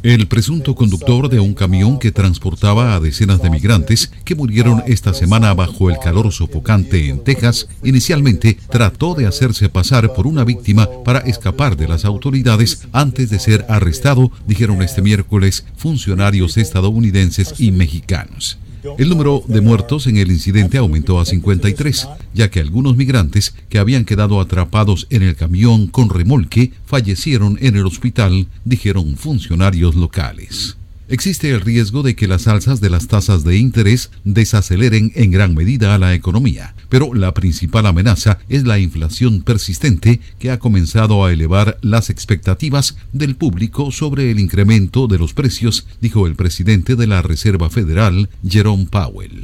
El 0.04 0.28
presunto 0.28 0.76
conductor 0.76 1.30
de 1.30 1.40
un 1.40 1.54
camión 1.54 2.00
que 2.00 2.12
transportaba 2.12 2.96
a 2.96 3.00
decenas 3.00 3.42
de 3.42 3.50
migrantes 3.50 4.12
que 4.26 4.36
murieron 4.36 4.84
esta 4.88 5.14
semana 5.14 5.54
bajo 5.54 5.90
el 5.90 5.98
calor 6.00 6.34
sofocante 6.34 7.08
en 7.08 7.24
Texas, 7.24 7.70
inicialmente 7.82 8.58
trató 8.70 9.05
de 9.14 9.28
hacerse 9.28 9.70
pasar 9.70 10.14
por 10.14 10.26
una 10.26 10.44
víctima 10.44 10.90
para 11.04 11.20
escapar 11.20 11.78
de 11.78 11.88
las 11.88 12.06
autoridades 12.06 12.88
antes 12.92 13.30
de 13.30 13.40
ser 13.40 13.66
arrestado, 13.70 14.32
dijeron 14.48 14.82
este 14.82 15.02
miércoles 15.02 15.66
funcionarios 15.78 16.58
estadounidenses 16.58 17.54
y 17.60 17.72
mexicanos. 17.72 18.58
El 18.98 19.10
número 19.10 19.44
de 19.48 19.62
muertos 19.62 20.08
en 20.08 20.18
el 20.18 20.32
incidente 20.32 20.78
aumentó 20.78 21.20
a 21.20 21.26
53, 21.26 22.08
ya 22.34 22.50
que 22.50 22.60
algunos 22.60 22.96
migrantes 22.96 23.56
que 23.70 23.80
habían 23.80 24.06
quedado 24.06 24.40
atrapados 24.40 25.08
en 25.10 25.24
el 25.24 25.36
camión 25.36 25.88
con 25.88 26.10
remolque 26.10 26.72
fallecieron 26.86 27.58
en 27.62 27.76
el 27.76 27.86
hospital, 27.86 28.48
dijeron 28.64 29.18
funcionarios 29.18 29.96
locales. 29.96 30.78
Existe 31.08 31.52
el 31.52 31.62
riesgo 31.62 32.02
de 32.02 32.16
que 32.16 32.28
las 32.28 32.48
alzas 32.48 32.82
de 32.82 32.90
las 32.90 33.08
tasas 33.08 33.44
de 33.44 33.58
interés 33.58 34.10
desaceleren 34.24 35.12
en 35.16 35.30
gran 35.30 35.54
medida 35.54 35.94
a 35.94 36.00
la 36.00 36.16
economía, 36.16 36.74
pero 36.90 37.14
la 37.14 37.34
principal 37.34 37.86
amenaza 37.86 38.40
es 38.50 38.66
la 38.66 38.80
inflación 38.80 39.42
persistente 39.44 40.20
que 40.40 40.50
ha 40.50 40.58
comenzado 40.58 41.24
a 41.24 41.32
elevar 41.32 41.78
las 41.82 42.10
expectativas 42.10 42.98
del 43.14 43.36
público 43.36 43.92
sobre 43.92 44.32
el 44.32 44.40
incremento 44.40 45.08
de 45.08 45.20
los 45.20 45.34
precios, 45.34 45.86
dijo 46.02 46.26
el 46.26 46.36
presidente 46.36 46.96
de 46.96 47.06
la 47.06 47.22
Reserva 47.22 47.70
Federal, 47.70 48.30
Jerome 48.44 48.88
Powell. 48.90 49.44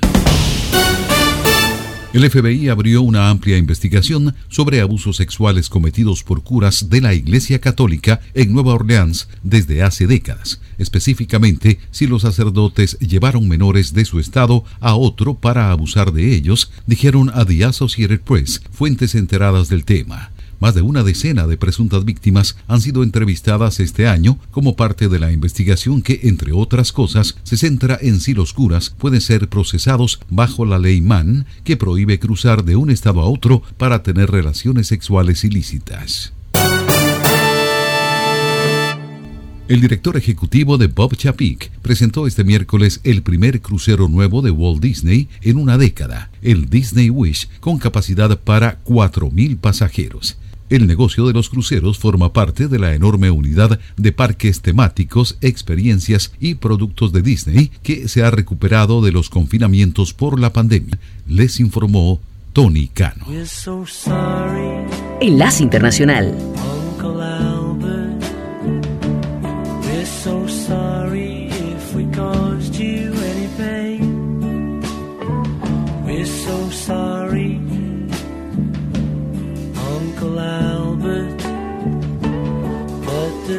El 2.14 2.30
FBI 2.30 2.68
abrió 2.68 3.02
una 3.04 3.30
amplia 3.30 3.58
investigación 3.58 4.36
sobre 4.50 4.82
abusos 4.82 5.16
sexuales 5.16 5.70
cometidos 5.70 6.24
por 6.24 6.44
curas 6.44 6.90
de 6.90 7.00
la 7.00 7.14
Iglesia 7.14 7.62
Católica 7.62 8.20
en 8.34 8.52
Nueva 8.52 8.74
Orleans 8.74 9.30
desde 9.44 9.82
hace 9.82 10.08
décadas, 10.08 10.60
específicamente 10.78 11.80
si 11.90 12.08
los 12.08 12.24
sacerdotes 12.24 13.00
llevaron 13.00 13.48
menores 13.48 13.94
de 13.94 14.04
su 14.04 14.20
estado 14.20 14.66
a 14.82 14.96
otro 14.96 15.36
para 15.36 15.72
abusar 15.72 16.12
de 16.12 16.36
ellos, 16.36 16.70
dijeron 16.86 17.32
a 17.34 17.46
The 17.46 17.64
Associated 17.64 18.20
Press 18.20 18.62
fuentes 18.72 19.16
enteradas 19.16 19.70
del 19.70 19.86
tema. 19.86 20.32
Más 20.62 20.76
de 20.76 20.84
una 20.84 21.02
decena 21.02 21.48
de 21.48 21.58
presuntas 21.58 22.06
víctimas 22.06 22.56
han 22.68 22.82
sido 22.82 23.02
entrevistadas 23.02 23.80
este 23.80 24.08
año 24.08 24.38
como 24.52 24.76
parte 24.76 25.10
de 25.10 25.18
la 25.18 25.32
investigación 25.32 26.04
que, 26.04 26.20
entre 26.24 26.52
otras 26.52 26.92
cosas, 26.92 27.36
se 27.42 27.58
centra 27.58 27.98
en 28.00 28.20
si 28.20 28.36
los 28.36 28.54
curas 28.54 28.92
pueden 28.92 29.22
ser 29.22 29.50
procesados 29.50 30.20
bajo 30.30 30.64
la 30.64 30.78
ley 30.78 31.02
Mann, 31.02 31.48
que 31.64 31.78
prohíbe 31.78 32.20
cruzar 32.20 32.64
de 32.64 32.76
un 32.76 32.92
estado 32.92 33.22
a 33.22 33.26
otro 33.26 33.64
para 33.78 34.04
tener 34.04 34.30
relaciones 34.30 34.86
sexuales 34.86 35.44
ilícitas. 35.44 36.32
El 39.68 39.82
director 39.82 40.16
ejecutivo 40.18 40.78
de 40.78 40.88
Bob 40.88 41.16
Chapek 41.16 41.72
presentó 41.82 42.28
este 42.28 42.44
miércoles 42.44 43.00
el 43.04 43.24
primer 43.24 43.62
crucero 43.62 44.10
nuevo 44.10 44.44
de 44.44 44.52
Walt 44.52 44.82
Disney 44.82 45.28
en 45.42 45.58
una 45.58 45.80
década, 45.80 46.30
el 46.44 46.70
Disney 46.70 47.10
Wish, 47.10 47.50
con 47.62 47.80
capacidad 47.80 48.38
para 48.38 48.84
4.000 48.84 49.58
pasajeros. 49.58 50.38
El 50.72 50.88
negocio 50.88 51.28
de 51.28 51.34
los 51.34 51.50
cruceros 51.50 52.00
forma 52.00 52.32
parte 52.32 52.70
de 52.70 52.80
la 52.80 52.96
enorme 52.96 53.30
unidad 53.30 53.78
de 53.98 54.12
parques 54.14 54.62
temáticos, 54.62 55.38
experiencias 55.42 56.32
y 56.40 56.56
productos 56.56 57.12
de 57.12 57.22
Disney 57.22 57.72
que 57.84 58.08
se 58.08 58.24
ha 58.24 58.32
recuperado 58.32 59.02
de 59.02 59.12
los 59.12 59.30
confinamientos 59.30 60.14
por 60.14 60.40
la 60.40 60.54
pandemia, 60.54 60.98
les 61.28 61.60
informó 61.60 62.22
Tony 62.54 62.88
Cano. 62.88 63.26
Enlace 65.20 65.62
Internacional. 65.62 66.38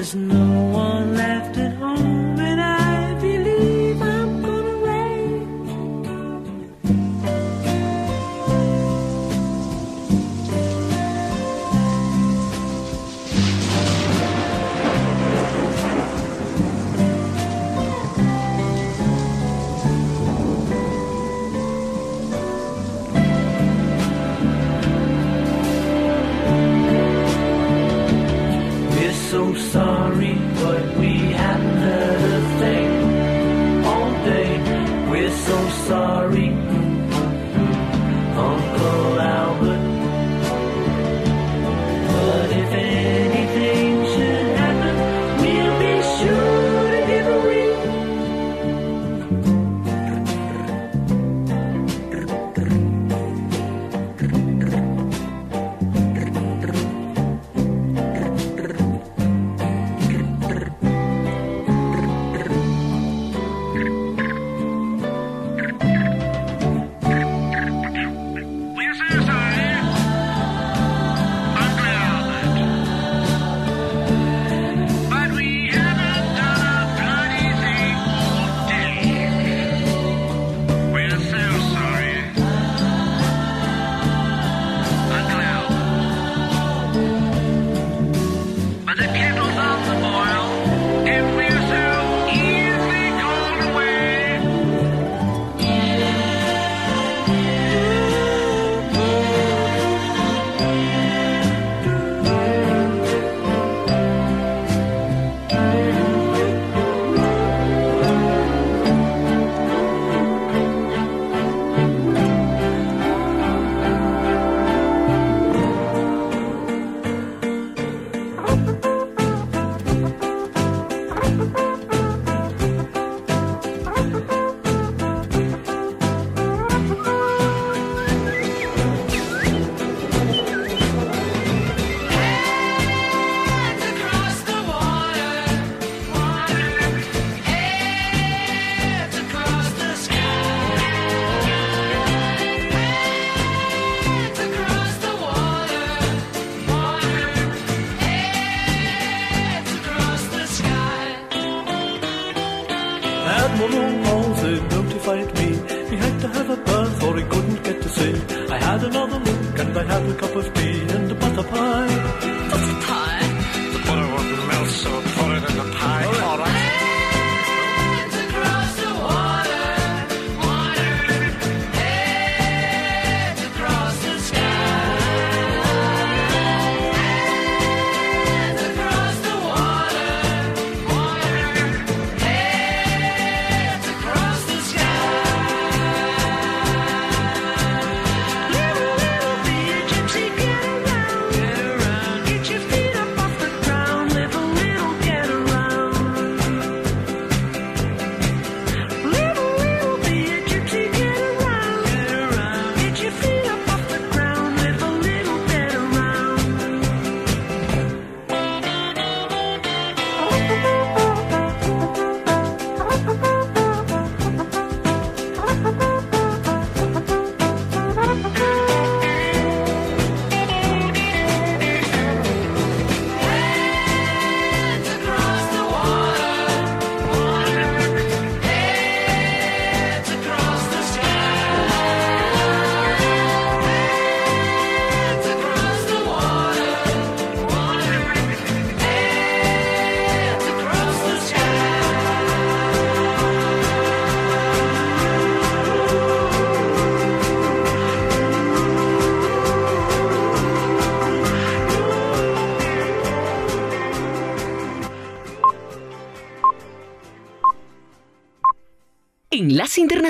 There's 0.03 0.17
no 0.17 0.65
one 0.75 1.12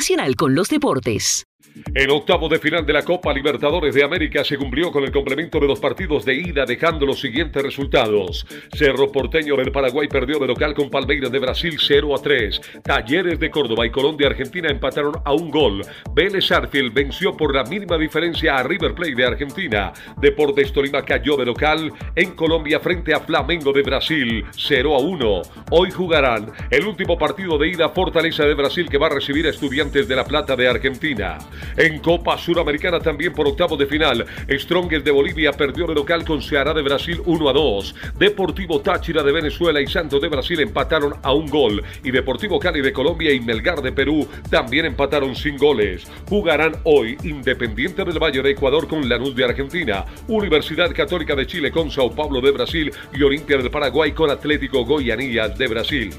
Internacional 0.03 0.35
con 0.35 0.57
los 0.57 0.69
Deportes. 0.69 1.52
El 1.95 2.11
octavo 2.11 2.49
de 2.49 2.59
final 2.59 2.87
de 2.87 2.95
la 2.95 3.03
Copa 3.03 3.35
Libertadores 3.35 3.95
de 3.95 4.03
América 4.03 4.43
se 4.45 4.57
cumplió 4.57 4.91
con 4.91 5.05
el 5.05 5.13
complemento 5.13 5.61
de 5.61 5.67
los 5.67 5.79
partidos 5.79 6.25
de 6.25 6.33
ida, 6.33 6.65
dejando 6.65 7.05
los 7.05 7.21
siguientes 7.21 7.63
resultados. 7.63 8.47
Cerro 8.73 9.13
Porteño 9.13 9.57
del 9.57 9.71
Paraguay 9.71 10.09
perdió 10.09 10.39
de 10.39 10.47
local 10.47 10.73
con 10.73 10.89
Palmeiras 10.89 11.31
de 11.31 11.39
Brasil 11.39 11.77
0 11.79 12.17
a 12.17 12.23
3. 12.23 12.61
Talleres 12.83 13.39
de 13.39 13.51
Córdoba 13.51 13.85
y 13.85 13.91
Colón 13.91 14.17
de 14.17 14.25
Argentina 14.25 14.71
empataron 14.71 15.17
a 15.23 15.35
un 15.35 15.51
gol. 15.51 15.83
Vélez 16.15 16.51
Arfield 16.51 16.95
venció 16.95 17.37
por 17.37 17.55
la 17.55 17.65
mínima 17.65 17.99
diferencia 17.99 18.57
a 18.57 18.63
River 18.63 18.95
Plate 18.95 19.15
de 19.15 19.27
Argentina. 19.27 19.93
Deportes 20.19 20.73
Tolima 20.73 21.05
cayó 21.05 21.37
de 21.37 21.45
local 21.45 21.93
en 22.17 22.31
Colombia 22.31 22.81
frente 22.81 23.13
a 23.13 23.21
Flamengo 23.21 23.71
de 23.71 23.83
Brasil 23.83 24.47
0 24.57 24.95
a 24.95 24.99
1. 24.99 25.43
Hoy 25.73 25.91
jugarán 25.91 26.53
el 26.71 26.87
último 26.87 27.19
partido 27.19 27.59
de 27.59 27.69
ida 27.69 27.91
Fortaleza 27.91 28.47
de 28.47 28.55
Brasil 28.55 28.89
que 28.89 28.97
va 28.97 29.09
a 29.09 29.15
recibir 29.15 29.45
a 29.47 29.51
Estudiantes 29.51 30.09
de 30.09 30.17
La 30.17 30.25
Plata 30.25 30.57
de 30.57 30.69
Argentina. 30.69 31.37
En 31.83 31.99
Copa 31.99 32.39
Suramericana 32.39 33.01
también 33.01 33.33
por 33.33 33.49
octavos 33.49 33.77
de 33.77 33.87
final, 33.87 34.25
Strongest 34.49 35.05
de 35.05 35.11
Bolivia 35.11 35.51
perdió 35.51 35.85
de 35.89 35.97
local 35.97 36.25
con 36.25 36.41
Ceará 36.41 36.73
de 36.73 36.81
Brasil 36.81 37.21
1 37.27 37.49
a 37.49 37.53
2. 37.53 37.95
Deportivo 38.21 38.81
Táchira 38.81 39.25
de 39.25 39.33
Venezuela 39.33 39.81
y 39.81 39.89
Santos 39.89 40.23
de 40.23 40.29
Brasil 40.29 40.61
empataron 40.61 41.15
a 41.25 41.33
un 41.33 41.49
gol. 41.49 41.83
Y 42.05 42.13
Deportivo 42.13 42.61
Cali 42.61 42.83
de 42.83 42.93
Colombia 42.93 43.33
y 43.33 43.41
Melgar 43.41 43.83
de 43.83 43.91
Perú 43.91 44.29
también 44.49 44.87
empataron 44.87 45.35
sin 45.35 45.57
goles. 45.57 46.07
Jugarán 46.29 46.77
hoy 46.85 47.19
Independiente 47.25 48.05
del 48.05 48.23
Valle 48.23 48.43
de 48.43 48.53
Ecuador 48.53 48.87
con 48.87 49.09
Lanús 49.09 49.35
de 49.35 49.45
Argentina, 49.45 50.05
Universidad 50.29 50.95
Católica 50.95 51.35
de 51.35 51.49
Chile 51.49 51.73
con 51.73 51.91
Sao 51.91 52.13
Paulo 52.15 52.41
de 52.41 52.53
Brasil 52.53 52.93
y 53.13 53.25
Olimpia 53.25 53.57
del 53.57 53.73
Paraguay 53.73 54.13
con 54.13 54.31
Atlético 54.31 54.85
Goianías 54.85 55.59
de 55.59 55.67
Brasil. 55.67 56.15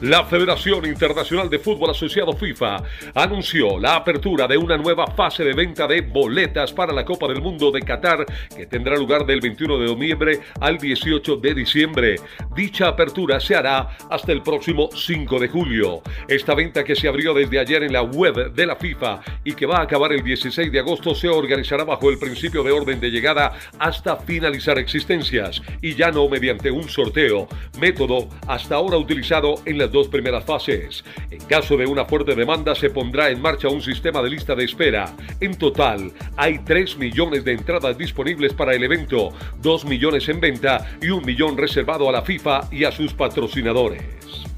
La 0.00 0.24
Federación 0.24 0.84
Internacional 0.86 1.48
de 1.48 1.60
Fútbol 1.60 1.90
Asociado 1.90 2.32
FIFA 2.32 2.82
anunció 3.14 3.78
la 3.78 3.94
apertura 3.94 4.48
de 4.48 4.58
una 4.58 4.76
nueva 4.76 5.06
fase 5.06 5.44
de 5.44 5.54
venta 5.54 5.86
de 5.86 6.00
boletas 6.00 6.72
para 6.72 6.92
la 6.92 7.04
Copa 7.04 7.28
del 7.28 7.40
Mundo 7.40 7.70
de 7.70 7.80
Qatar 7.80 8.26
que 8.54 8.66
tendrá 8.66 8.96
lugar 8.96 9.24
del 9.24 9.40
21 9.40 9.78
de 9.78 9.86
noviembre 9.86 10.40
al 10.60 10.78
18 10.78 11.36
de 11.36 11.54
diciembre. 11.54 12.16
Dicha 12.56 12.88
apertura 12.88 13.38
se 13.38 13.54
hará 13.54 13.96
hasta 14.10 14.32
el 14.32 14.42
próximo 14.42 14.90
5 14.92 15.38
de 15.38 15.48
julio. 15.48 16.02
Esta 16.26 16.54
venta 16.54 16.82
que 16.82 16.96
se 16.96 17.06
abrió 17.06 17.32
desde 17.32 17.60
ayer 17.60 17.84
en 17.84 17.92
la 17.92 18.02
web 18.02 18.52
de 18.52 18.66
la 18.66 18.76
FIFA 18.76 19.20
y 19.44 19.54
que 19.54 19.66
va 19.66 19.78
a 19.78 19.82
acabar 19.82 20.12
el 20.12 20.24
16 20.24 20.72
de 20.72 20.80
agosto 20.80 21.14
se 21.14 21.28
organizará 21.28 21.84
bajo 21.84 22.10
el 22.10 22.18
principio 22.18 22.64
de 22.64 22.72
orden 22.72 22.98
de 22.98 23.10
llegada 23.10 23.52
hasta 23.78 24.16
finalizar 24.16 24.76
existencias 24.78 25.62
y 25.80 25.94
ya 25.94 26.10
no 26.10 26.28
mediante 26.28 26.70
un 26.70 26.88
sorteo, 26.88 27.46
método 27.78 28.28
hasta 28.48 28.74
ahora 28.74 28.98
utilizado 28.98 29.54
en 29.64 29.78
las 29.84 29.92
dos 29.92 30.08
primeras 30.08 30.44
fases. 30.44 31.04
En 31.30 31.40
caso 31.44 31.76
de 31.76 31.84
una 31.84 32.06
fuerte 32.06 32.34
demanda 32.34 32.74
se 32.74 32.88
pondrá 32.88 33.28
en 33.28 33.40
marcha 33.40 33.68
un 33.68 33.82
sistema 33.82 34.22
de 34.22 34.30
lista 34.30 34.54
de 34.54 34.64
espera. 34.64 35.14
En 35.40 35.56
total 35.58 36.10
hay 36.36 36.60
3 36.60 36.96
millones 36.96 37.44
de 37.44 37.52
entradas 37.52 37.98
disponibles 37.98 38.54
para 38.54 38.74
el 38.74 38.82
evento, 38.82 39.30
2 39.60 39.84
millones 39.84 40.26
en 40.30 40.40
venta 40.40 40.96
y 41.02 41.10
un 41.10 41.24
millón 41.24 41.58
reservado 41.58 42.08
a 42.08 42.12
la 42.12 42.22
FIFA 42.22 42.68
y 42.72 42.84
a 42.84 42.92
sus 42.92 43.12
patrocinadores. 43.12 44.53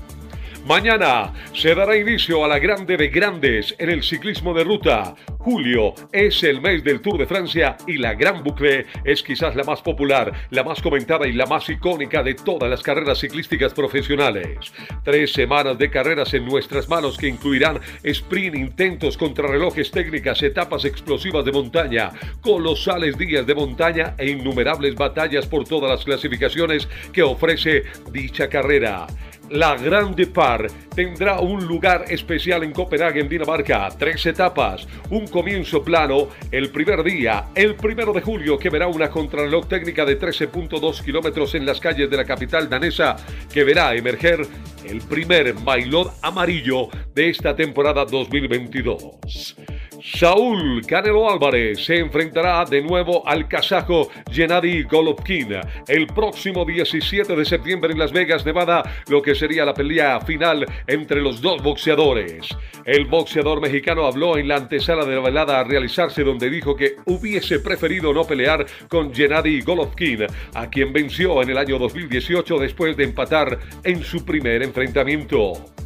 Mañana 0.66 1.32
se 1.52 1.76
dará 1.76 1.96
inicio 1.96 2.44
a 2.44 2.48
la 2.48 2.58
Grande 2.58 2.96
de 2.96 3.06
Grandes 3.06 3.72
en 3.78 3.88
el 3.88 4.02
ciclismo 4.02 4.52
de 4.52 4.64
ruta. 4.64 5.14
Julio 5.38 5.94
es 6.10 6.42
el 6.42 6.60
mes 6.60 6.82
del 6.82 7.00
Tour 7.00 7.18
de 7.18 7.26
Francia 7.26 7.76
y 7.86 7.98
la 7.98 8.14
Gran 8.14 8.42
Boucle 8.42 8.84
es 9.04 9.22
quizás 9.22 9.54
la 9.54 9.62
más 9.62 9.80
popular, 9.80 10.32
la 10.50 10.64
más 10.64 10.82
comentada 10.82 11.28
y 11.28 11.34
la 11.34 11.46
más 11.46 11.68
icónica 11.68 12.24
de 12.24 12.34
todas 12.34 12.68
las 12.68 12.82
carreras 12.82 13.20
ciclísticas 13.20 13.74
profesionales. 13.74 14.72
Tres 15.04 15.32
semanas 15.32 15.78
de 15.78 15.88
carreras 15.88 16.34
en 16.34 16.44
nuestras 16.44 16.88
manos 16.88 17.16
que 17.16 17.28
incluirán 17.28 17.78
sprint, 18.02 18.56
intentos, 18.56 19.16
contrarrelojes, 19.16 19.92
técnicas, 19.92 20.42
etapas 20.42 20.84
explosivas 20.84 21.44
de 21.44 21.52
montaña, 21.52 22.10
colosales 22.40 23.16
días 23.16 23.46
de 23.46 23.54
montaña 23.54 24.16
e 24.18 24.30
innumerables 24.30 24.96
batallas 24.96 25.46
por 25.46 25.62
todas 25.62 25.92
las 25.92 26.04
clasificaciones 26.04 26.88
que 27.12 27.22
ofrece 27.22 27.84
dicha 28.10 28.48
carrera. 28.48 29.06
La 29.50 29.76
Grande 29.76 30.26
Par 30.26 30.66
tendrá 30.94 31.40
un 31.40 31.64
lugar 31.64 32.06
especial 32.08 32.64
en 32.64 32.72
Copenhague, 32.72 33.20
en 33.20 33.28
Dinamarca. 33.28 33.88
Tres 33.96 34.26
etapas, 34.26 34.88
un 35.10 35.28
comienzo 35.28 35.84
plano 35.84 36.28
el 36.50 36.70
primer 36.70 37.04
día, 37.04 37.46
el 37.54 37.76
primero 37.76 38.12
de 38.12 38.22
julio, 38.22 38.58
que 38.58 38.70
verá 38.70 38.88
una 38.88 39.08
contrarreloj 39.08 39.68
técnica 39.68 40.04
de 40.04 40.18
13.2 40.18 41.04
kilómetros 41.04 41.54
en 41.54 41.64
las 41.64 41.78
calles 41.78 42.10
de 42.10 42.16
la 42.16 42.24
capital 42.24 42.68
danesa, 42.68 43.16
que 43.52 43.62
verá 43.62 43.94
emerger 43.94 44.44
el 44.84 45.00
primer 45.02 45.54
maillot 45.54 46.12
amarillo 46.22 46.88
de 47.14 47.30
esta 47.30 47.54
temporada 47.54 48.04
2022. 48.04 49.56
Saúl 50.02 50.84
Canelo 50.86 51.30
Álvarez 51.30 51.84
se 51.84 51.98
enfrentará 51.98 52.64
de 52.64 52.82
nuevo 52.82 53.26
al 53.26 53.48
kazajo 53.48 54.08
Gennady 54.30 54.82
Golovkin 54.82 55.54
el 55.88 56.06
próximo 56.06 56.64
17 56.64 57.34
de 57.34 57.44
septiembre 57.44 57.92
en 57.92 57.98
Las 57.98 58.12
Vegas, 58.12 58.44
Nevada, 58.44 58.82
lo 59.08 59.22
que 59.22 59.34
sería 59.34 59.64
la 59.64 59.74
pelea 59.74 60.20
final 60.20 60.66
entre 60.86 61.20
los 61.20 61.40
dos 61.40 61.62
boxeadores. 61.62 62.48
El 62.84 63.06
boxeador 63.06 63.60
mexicano 63.60 64.06
habló 64.06 64.36
en 64.38 64.48
la 64.48 64.56
antesala 64.56 65.04
de 65.04 65.14
la 65.14 65.22
velada 65.22 65.60
a 65.60 65.64
realizarse 65.64 66.22
donde 66.22 66.50
dijo 66.50 66.76
que 66.76 66.96
hubiese 67.06 67.60
preferido 67.60 68.12
no 68.12 68.24
pelear 68.24 68.66
con 68.88 69.14
Gennady 69.14 69.60
Golovkin, 69.62 70.26
a 70.54 70.70
quien 70.70 70.92
venció 70.92 71.42
en 71.42 71.50
el 71.50 71.58
año 71.58 71.78
2018 71.78 72.58
después 72.58 72.96
de 72.96 73.04
empatar 73.04 73.58
en 73.82 74.02
su 74.02 74.24
primer 74.24 74.62
enfrentamiento. 74.62 75.76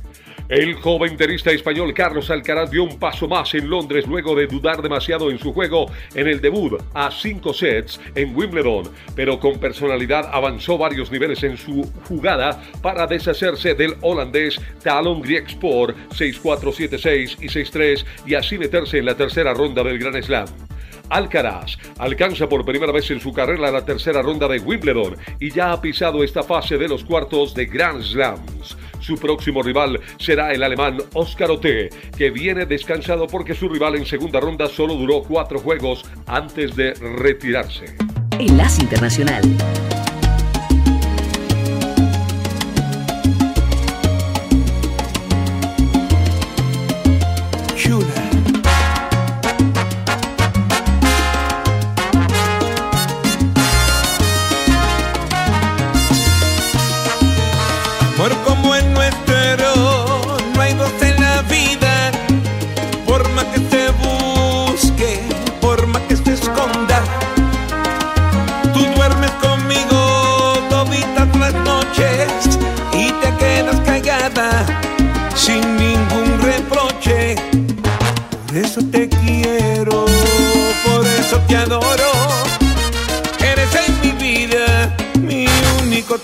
El 0.51 0.75
joven 0.75 1.17
tenista 1.17 1.53
español 1.53 1.95
Carlos 1.95 2.29
Alcaraz 2.29 2.73
dio 2.73 2.83
un 2.83 2.99
paso 2.99 3.29
más 3.29 3.55
en 3.55 3.71
Londres 3.71 4.09
luego 4.09 4.35
de 4.35 4.49
dudar 4.49 4.83
demasiado 4.83 5.31
en 5.31 5.39
su 5.39 5.53
juego 5.53 5.87
en 6.13 6.27
el 6.27 6.41
debut 6.41 6.77
a 6.93 7.09
cinco 7.13 7.55
sets 7.55 8.01
en 8.17 8.35
Wimbledon, 8.35 8.91
pero 9.15 9.39
con 9.39 9.61
personalidad 9.61 10.29
avanzó 10.33 10.77
varios 10.77 11.13
niveles 11.13 11.45
en 11.45 11.57
su 11.57 11.89
jugada 12.09 12.61
para 12.83 13.07
deshacerse 13.07 13.77
del 13.77 13.95
holandés 14.01 14.61
Talon 14.83 15.23
Griekspor 15.23 15.95
6-4, 16.09 16.43
7-6 16.43 17.37
y 17.41 17.47
6-3 17.47 18.05
y 18.27 18.35
así 18.35 18.59
meterse 18.59 18.99
en 18.99 19.05
la 19.05 19.17
tercera 19.17 19.55
ronda 19.55 19.85
del 19.85 20.01
Grand 20.01 20.21
Slam. 20.21 20.49
Alcaraz 21.11 21.77
alcanza 21.99 22.49
por 22.49 22.65
primera 22.65 22.93
vez 22.93 23.09
en 23.13 23.21
su 23.21 23.33
carrera 23.33 23.71
la 23.71 23.85
tercera 23.85 24.21
ronda 24.21 24.49
de 24.49 24.59
Wimbledon 24.59 25.17
y 25.39 25.53
ya 25.53 25.71
ha 25.71 25.81
pisado 25.81 26.25
esta 26.25 26.43
fase 26.43 26.77
de 26.77 26.89
los 26.89 27.05
cuartos 27.05 27.55
de 27.55 27.67
Grand 27.67 28.03
Slams. 28.03 28.77
Su 29.01 29.17
próximo 29.17 29.63
rival 29.63 30.01
será 30.19 30.53
el 30.53 30.63
alemán 30.63 30.99
Óscar 31.15 31.51
Ote, 31.51 31.91
que 32.17 32.31
viene 32.31 32.67
descansado 32.67 33.27
porque 33.27 33.55
su 33.55 33.69
rival 33.69 33.97
en 33.97 34.07
segunda 34.07 34.41
ronda 34.41 34.69
solo 34.69 34.95
duró 34.95 35.23
cuatro 35.23 35.59
juegos 35.59 36.05
antes 36.27 36.77
de 36.77 36.95
retirarse. 36.95 37.97
Enlace 38.39 38.83
Internacional. 38.83 39.43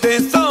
te 0.01 0.46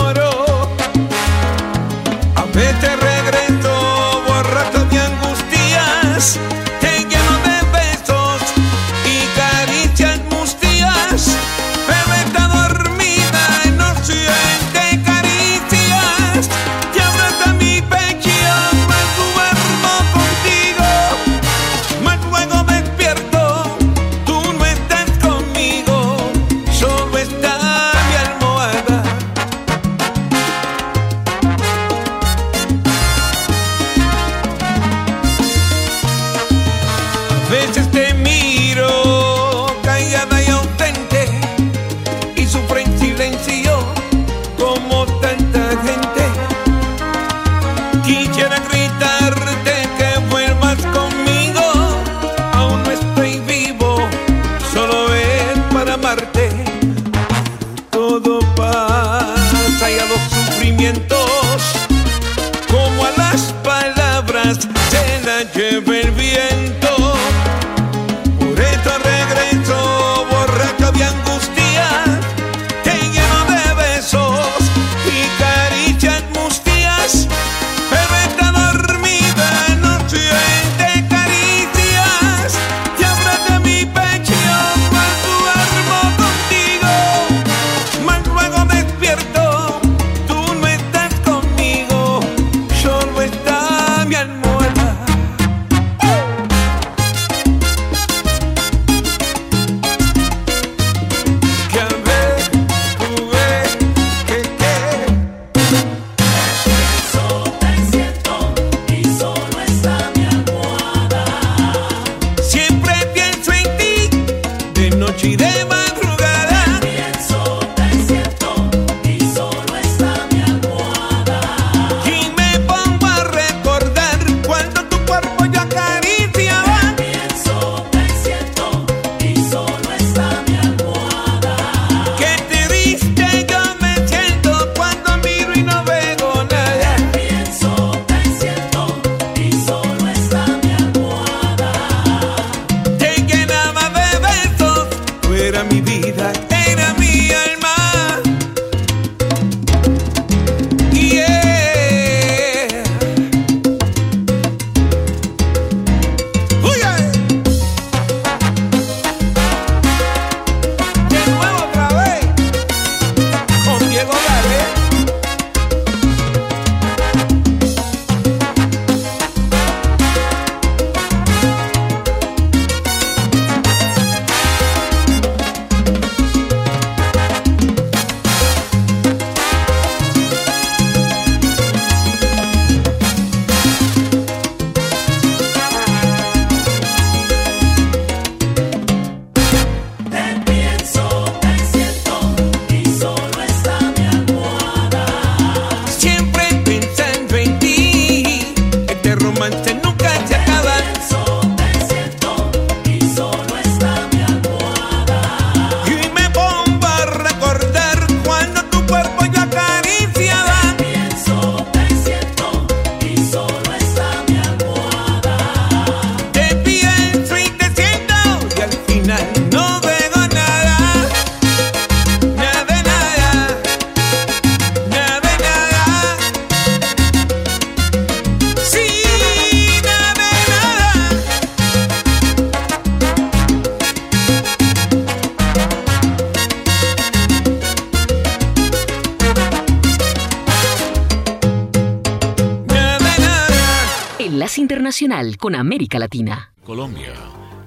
Con 245.38 245.54
América 245.54 245.98
Latina. 245.98 246.52
Colombia. 246.64 247.12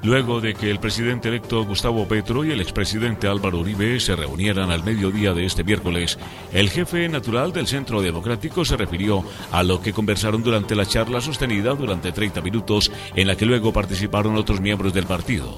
Luego 0.02 0.42
de 0.42 0.56
que 0.56 0.72
el 0.72 0.80
presidente 0.80 1.30
electo 1.30 1.64
Gustavo 1.64 2.08
Petro 2.08 2.44
y 2.44 2.50
el 2.50 2.60
expresidente 2.60 3.28
Álvaro 3.28 3.60
Uribe 3.60 4.00
se 4.00 4.16
reunieran 4.16 4.72
al 4.72 4.84
mediodía 4.84 5.36
de 5.36 5.46
este 5.46 5.64
miércoles, 5.64 6.18
el 6.54 6.72
jefe 6.72 7.08
natural 7.08 7.54
del 7.54 7.68
Centro 7.68 8.02
Democrático 8.02 8.66
se 8.66 8.78
refirió 8.78 9.24
a 9.52 9.62
lo 9.62 9.80
que 9.80 9.94
conversaron 9.94 10.42
durante 10.42 10.74
la 10.74 10.88
charla 10.88 11.22
sostenida 11.22 11.76
durante 11.76 12.12
30 12.12 12.42
minutos 12.42 12.92
en 13.14 13.28
la 13.28 13.36
que 13.36 13.46
luego 13.46 13.72
participaron 13.72 14.36
otros 14.36 14.60
miembros 14.60 14.92
del 14.96 15.06
partido. 15.06 15.56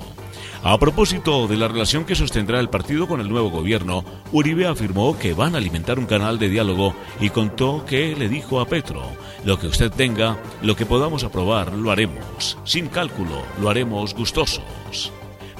A 0.63 0.77
propósito 0.77 1.47
de 1.47 1.57
la 1.57 1.67
relación 1.67 2.05
que 2.05 2.13
sostendrá 2.13 2.59
el 2.59 2.69
partido 2.69 3.07
con 3.07 3.19
el 3.19 3.27
nuevo 3.27 3.49
gobierno, 3.49 4.05
Uribe 4.31 4.67
afirmó 4.67 5.17
que 5.17 5.33
van 5.33 5.55
a 5.55 5.57
alimentar 5.57 5.97
un 5.97 6.05
canal 6.05 6.37
de 6.37 6.49
diálogo 6.49 6.93
y 7.19 7.31
contó 7.31 7.83
que 7.83 8.15
le 8.15 8.29
dijo 8.29 8.59
a 8.59 8.67
Petro, 8.67 9.01
lo 9.43 9.57
que 9.57 9.65
usted 9.65 9.91
tenga, 9.91 10.37
lo 10.61 10.75
que 10.75 10.85
podamos 10.85 11.23
aprobar, 11.23 11.73
lo 11.73 11.89
haremos. 11.89 12.59
Sin 12.63 12.89
cálculo, 12.89 13.41
lo 13.59 13.71
haremos 13.71 14.13
gustosos. 14.13 15.11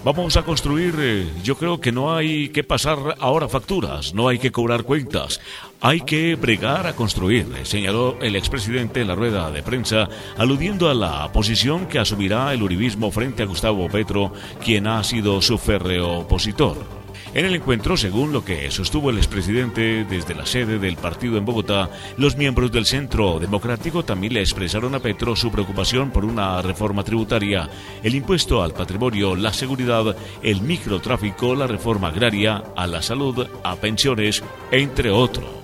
Vamos 0.04 0.38
a 0.38 0.44
construir, 0.44 0.96
eh, 1.00 1.32
yo 1.44 1.58
creo 1.58 1.80
que 1.80 1.92
no 1.92 2.16
hay 2.16 2.50
que 2.50 2.64
pasar 2.64 3.16
ahora 3.20 3.48
facturas, 3.48 4.14
no 4.14 4.28
hay 4.28 4.38
que 4.38 4.52
cobrar 4.52 4.84
cuentas, 4.84 5.40
hay 5.82 6.02
que 6.02 6.36
bregar 6.36 6.86
a 6.86 6.96
construir, 6.96 7.48
señaló 7.64 8.18
el 8.22 8.36
expresidente 8.36 9.02
en 9.02 9.08
la 9.08 9.16
rueda 9.16 9.50
de 9.50 9.64
prensa, 9.64 10.08
aludiendo 10.38 10.90
a 10.90 10.94
la 10.94 11.32
posición 11.32 11.88
que 11.88 11.98
asumirá 11.98 12.54
el 12.54 12.62
uribismo 12.62 13.12
frente 13.12 13.42
a 13.42 13.48
Gustavo 13.48 13.90
Petro, 13.90 14.32
quien 14.64 14.86
ha 14.86 15.04
sido 15.04 15.42
su 15.42 15.58
férreo 15.58 16.20
opositor. 16.20 17.02
En 17.34 17.46
el 17.46 17.56
encuentro, 17.56 17.96
según 17.96 18.34
lo 18.34 18.44
que 18.44 18.70
sostuvo 18.72 19.10
el 19.10 19.18
expresidente 19.18 20.04
desde 20.04 20.36
la 20.36 20.46
sede 20.46 20.78
del 20.80 20.98
partido 20.98 21.38
en 21.38 21.46
Bogotá, 21.46 21.90
los 22.18 22.36
miembros 22.36 22.72
del 22.74 22.86
Centro 22.86 23.40
Democrático 23.40 24.04
también 24.04 24.34
le 24.34 24.42
expresaron 24.42 24.94
a 24.96 25.00
Petro 25.00 25.36
su 25.36 25.50
preocupación 25.50 26.12
por 26.12 26.26
una 26.26 26.62
reforma 26.62 27.04
tributaria, 27.04 27.70
el 28.04 28.16
impuesto 28.16 28.62
al 28.62 28.74
patrimonio, 28.74 29.36
la 29.36 29.54
seguridad, 29.54 30.16
el 30.44 30.62
microtráfico, 30.62 31.56
la 31.56 31.68
reforma 31.68 32.10
agraria, 32.10 32.64
a 32.76 32.86
la 32.86 33.02
salud, 33.02 33.48
a 33.64 33.76
pensiones, 33.78 34.44
entre 34.72 35.10
otros. 35.10 35.61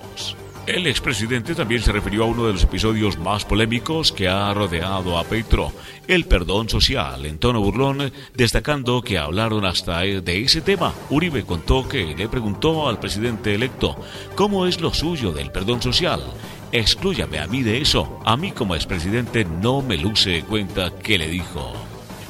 El 0.68 0.86
expresidente 0.86 1.54
también 1.54 1.80
se 1.80 1.92
refirió 1.92 2.24
a 2.24 2.26
uno 2.26 2.46
de 2.46 2.52
los 2.52 2.62
episodios 2.62 3.16
más 3.16 3.46
polémicos 3.46 4.12
que 4.12 4.28
ha 4.28 4.52
rodeado 4.52 5.16
a 5.16 5.24
Petro, 5.24 5.72
el 6.06 6.26
perdón 6.26 6.68
social, 6.68 7.24
en 7.24 7.38
tono 7.38 7.62
burlón, 7.62 8.12
destacando 8.34 9.00
que 9.00 9.16
hablaron 9.16 9.64
hasta 9.64 10.00
de 10.00 10.42
ese 10.42 10.60
tema. 10.60 10.92
Uribe 11.08 11.44
contó 11.44 11.88
que 11.88 12.14
le 12.14 12.28
preguntó 12.28 12.86
al 12.86 13.00
presidente 13.00 13.54
electo, 13.54 13.96
¿cómo 14.34 14.66
es 14.66 14.78
lo 14.82 14.92
suyo 14.92 15.32
del 15.32 15.50
perdón 15.50 15.80
social? 15.80 16.22
Exclúyame 16.70 17.38
a 17.38 17.46
mí 17.46 17.62
de 17.62 17.80
eso. 17.80 18.20
A 18.26 18.36
mí 18.36 18.52
como 18.52 18.74
expresidente 18.74 19.46
no 19.46 19.80
me 19.80 19.96
luce 19.96 20.42
cuenta 20.42 20.90
que 20.90 21.16
le 21.16 21.28
dijo. 21.28 21.72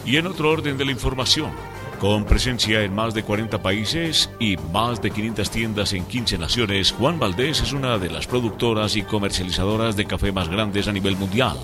Y 0.07 0.16
en 0.16 0.28
otro 0.28 0.51
orden 0.51 0.78
de 0.78 0.84
la 0.84 0.93
información, 0.93 1.51
con 1.99 2.24
presencia 2.24 2.82
en 2.82 2.94
más 2.94 3.14
de 3.14 3.22
40 3.22 3.61
países 3.61 4.30
y 4.38 4.57
más 4.72 5.03
de 5.03 5.11
500 5.11 5.51
tiendas 5.51 5.92
en 5.92 6.05
15 6.05 6.38
naciones, 6.38 6.92
Juan 6.92 7.18
Valdés 7.18 7.61
es 7.61 7.72
una 7.72 7.99
de 7.99 8.11
las 8.11 8.26
productoras 8.26 8.96
y 8.96 9.03
comercializadoras 9.03 9.96
de 9.96 10.05
café 10.05 10.32
más 10.32 10.49
grandes 10.49 10.88
a 10.88 10.92
nivel 10.92 11.16
mundial. 11.16 11.57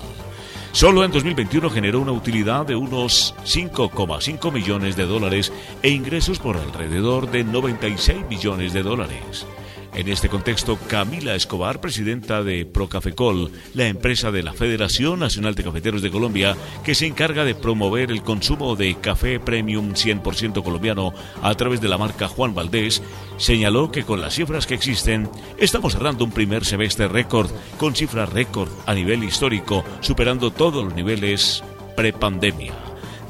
Solo 0.73 1.05
en 1.05 1.11
2021 1.11 1.69
generó 1.69 2.01
una 2.01 2.11
utilidad 2.11 2.65
de 2.65 2.75
unos 2.75 3.33
5,5 3.45 4.51
millones 4.51 4.97
de 4.97 5.05
dólares 5.05 5.53
e 5.81 5.89
ingresos 5.89 6.39
por 6.39 6.57
alrededor 6.57 7.31
de 7.31 7.45
96 7.45 8.25
millones 8.29 8.73
de 8.73 8.83
dólares. 8.83 9.45
En 9.95 10.09
este 10.09 10.27
contexto, 10.27 10.77
Camila 10.89 11.35
Escobar, 11.35 11.79
presidenta 11.79 12.43
de 12.43 12.65
Procafecol, 12.65 13.49
la 13.73 13.87
empresa 13.87 14.29
de 14.29 14.43
la 14.43 14.51
Federación 14.51 15.19
Nacional 15.21 15.55
de 15.55 15.63
Cafeteros 15.63 16.01
de 16.01 16.11
Colombia, 16.11 16.57
que 16.83 16.93
se 16.93 17.05
encarga 17.05 17.45
de 17.45 17.55
promover 17.55 18.11
el 18.11 18.21
consumo 18.21 18.75
de 18.75 18.95
café 18.95 19.39
premium 19.39 19.93
100% 19.93 20.63
colombiano 20.63 21.13
a 21.41 21.55
través 21.55 21.79
de 21.79 21.87
la 21.87 21.97
marca 21.97 22.27
Juan 22.27 22.53
Valdés, 22.53 23.01
señaló 23.37 23.89
que 23.89 24.03
con 24.03 24.19
las 24.19 24.35
cifras 24.35 24.67
que 24.67 24.73
existen, 24.73 25.29
estamos 25.57 25.93
cerrando 25.93 26.25
un 26.25 26.31
primer 26.31 26.65
semestre 26.65 27.07
récord, 27.07 27.49
con 27.77 27.95
cifras 27.95 28.27
récord 28.33 28.69
a 28.85 28.93
nivel 28.93 29.23
histórico, 29.23 29.85
superando 30.01 30.51
todos 30.51 30.83
los 30.83 30.93
niveles 30.93 31.63
prepandemia. 31.95 32.73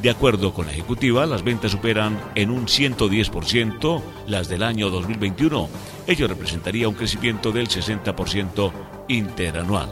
De 0.01 0.11
acuerdo 0.11 0.53
con 0.53 0.67
la 0.67 0.71
ejecutiva, 0.71 1.25
las 1.25 1.43
ventas 1.43 1.71
superan 1.71 2.19
en 2.35 2.51
un 2.51 2.67
110% 2.67 4.01
las 4.27 4.47
del 4.47 4.61
año 4.61 4.89
2021. 4.89 5.67
Ello 6.07 6.27
representaría 6.27 6.87
un 6.87 6.95
crecimiento 6.95 7.51
del 7.51 7.67
60% 7.67 8.71
interanual. 9.07 9.91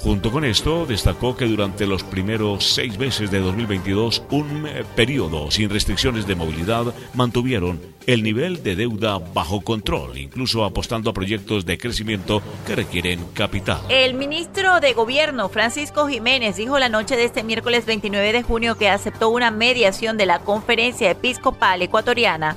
Junto 0.00 0.30
con 0.30 0.44
esto, 0.44 0.86
destacó 0.86 1.36
que 1.36 1.46
durante 1.46 1.84
los 1.84 2.04
primeros 2.04 2.64
seis 2.64 2.96
meses 2.98 3.32
de 3.32 3.40
2022, 3.40 4.22
un 4.30 4.68
periodo 4.94 5.50
sin 5.50 5.70
restricciones 5.70 6.24
de 6.24 6.36
movilidad, 6.36 6.94
mantuvieron 7.14 7.80
el 8.06 8.22
nivel 8.22 8.62
de 8.62 8.76
deuda 8.76 9.18
bajo 9.18 9.60
control, 9.60 10.16
incluso 10.16 10.64
apostando 10.64 11.10
a 11.10 11.12
proyectos 11.12 11.66
de 11.66 11.78
crecimiento 11.78 12.40
que 12.64 12.76
requieren 12.76 13.24
capital. 13.34 13.80
El 13.88 14.14
ministro 14.14 14.78
de 14.78 14.92
Gobierno, 14.92 15.48
Francisco 15.48 16.06
Jiménez, 16.06 16.56
dijo 16.56 16.78
la 16.78 16.88
noche 16.88 17.16
de 17.16 17.24
este 17.24 17.42
miércoles 17.42 17.84
29 17.84 18.32
de 18.32 18.42
junio 18.44 18.78
que 18.78 18.88
aceptó 18.88 19.30
una 19.30 19.50
mediación 19.50 20.16
de 20.16 20.26
la 20.26 20.38
Conferencia 20.38 21.10
Episcopal 21.10 21.82
Ecuatoriana 21.82 22.56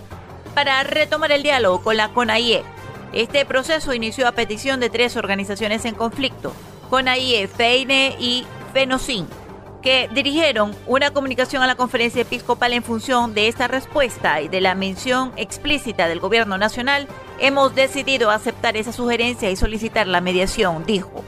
para 0.53 0.83
retomar 0.83 1.31
el 1.31 1.41
diálogo 1.41 1.81
con 1.81 1.97
la 1.97 2.13
CONAIE. 2.13 2.63
Este 3.13 3.45
proceso 3.45 3.93
inició 3.93 4.27
a 4.27 4.31
petición 4.31 4.79
de 4.79 4.89
tres 4.89 5.17
organizaciones 5.17 5.83
en 5.85 5.95
conflicto, 5.95 6.53
CONAIE, 6.89 7.47
FEINE 7.47 8.15
y 8.19 8.45
FENOCIN, 8.73 9.27
que 9.81 10.09
dirigieron 10.13 10.75
una 10.87 11.11
comunicación 11.11 11.61
a 11.61 11.67
la 11.67 11.75
conferencia 11.75 12.21
episcopal 12.21 12.71
en 12.71 12.83
función 12.83 13.33
de 13.33 13.49
esta 13.49 13.67
respuesta 13.67 14.39
y 14.41 14.47
de 14.47 14.61
la 14.61 14.75
mención 14.75 15.33
explícita 15.35 16.07
del 16.07 16.21
gobierno 16.21 16.57
nacional, 16.57 17.07
hemos 17.39 17.75
decidido 17.75 18.29
aceptar 18.29 18.77
esa 18.77 18.93
sugerencia 18.93 19.49
y 19.49 19.57
solicitar 19.57 20.07
la 20.07 20.21
mediación, 20.21 20.85
dijo. 20.85 21.23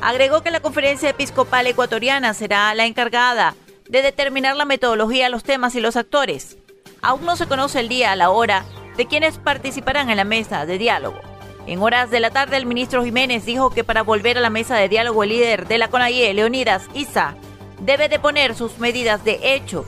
Agregó 0.00 0.42
que 0.42 0.50
la 0.50 0.60
conferencia 0.60 1.10
episcopal 1.10 1.66
ecuatoriana 1.66 2.32
será 2.32 2.74
la 2.74 2.86
encargada 2.86 3.54
de 3.88 4.00
determinar 4.00 4.56
la 4.56 4.64
metodología, 4.64 5.28
los 5.28 5.42
temas 5.44 5.74
y 5.74 5.80
los 5.80 5.96
actores. 5.96 6.56
Aún 7.02 7.26
no 7.26 7.36
se 7.36 7.46
conoce 7.46 7.80
el 7.80 7.88
día, 7.88 8.16
la 8.16 8.30
hora 8.30 8.64
de 8.96 9.06
quienes 9.06 9.38
participarán 9.38 10.10
en 10.10 10.16
la 10.16 10.24
mesa 10.24 10.66
de 10.66 10.78
diálogo. 10.78 11.18
En 11.66 11.80
horas 11.82 12.10
de 12.10 12.20
la 12.20 12.30
tarde, 12.30 12.56
el 12.56 12.66
ministro 12.66 13.04
Jiménez 13.04 13.44
dijo 13.44 13.70
que 13.70 13.84
para 13.84 14.02
volver 14.02 14.38
a 14.38 14.40
la 14.40 14.50
mesa 14.50 14.76
de 14.76 14.88
diálogo, 14.88 15.22
el 15.22 15.30
líder 15.30 15.68
de 15.68 15.78
la 15.78 15.88
CONAIE, 15.88 16.34
Leonidas 16.34 16.88
Isa, 16.94 17.34
debe 17.80 18.08
de 18.08 18.18
poner 18.18 18.54
sus 18.54 18.78
medidas 18.78 19.24
de 19.24 19.54
hecho. 19.54 19.84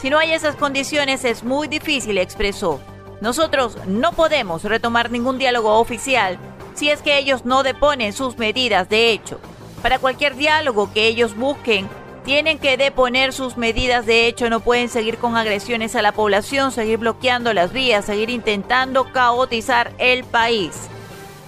Si 0.00 0.10
no 0.10 0.18
hay 0.18 0.32
esas 0.32 0.56
condiciones, 0.56 1.24
es 1.24 1.44
muy 1.44 1.68
difícil, 1.68 2.18
expresó. 2.18 2.80
Nosotros 3.20 3.78
no 3.86 4.12
podemos 4.12 4.64
retomar 4.64 5.10
ningún 5.10 5.38
diálogo 5.38 5.78
oficial 5.78 6.38
si 6.74 6.90
es 6.90 7.02
que 7.02 7.18
ellos 7.18 7.44
no 7.44 7.62
deponen 7.62 8.12
sus 8.12 8.36
medidas 8.36 8.88
de 8.88 9.12
hecho. 9.12 9.38
Para 9.80 9.98
cualquier 9.98 10.36
diálogo 10.36 10.92
que 10.92 11.06
ellos 11.06 11.36
busquen, 11.36 11.88
tienen 12.24 12.58
que 12.58 12.76
deponer 12.76 13.32
sus 13.32 13.56
medidas 13.56 14.06
de 14.06 14.26
hecho, 14.26 14.48
no 14.50 14.60
pueden 14.60 14.88
seguir 14.88 15.18
con 15.18 15.36
agresiones 15.36 15.96
a 15.96 16.02
la 16.02 16.12
población, 16.12 16.72
seguir 16.72 16.98
bloqueando 16.98 17.52
las 17.52 17.72
vías, 17.72 18.04
seguir 18.04 18.30
intentando 18.30 19.12
caotizar 19.12 19.92
el 19.98 20.24
país. 20.24 20.72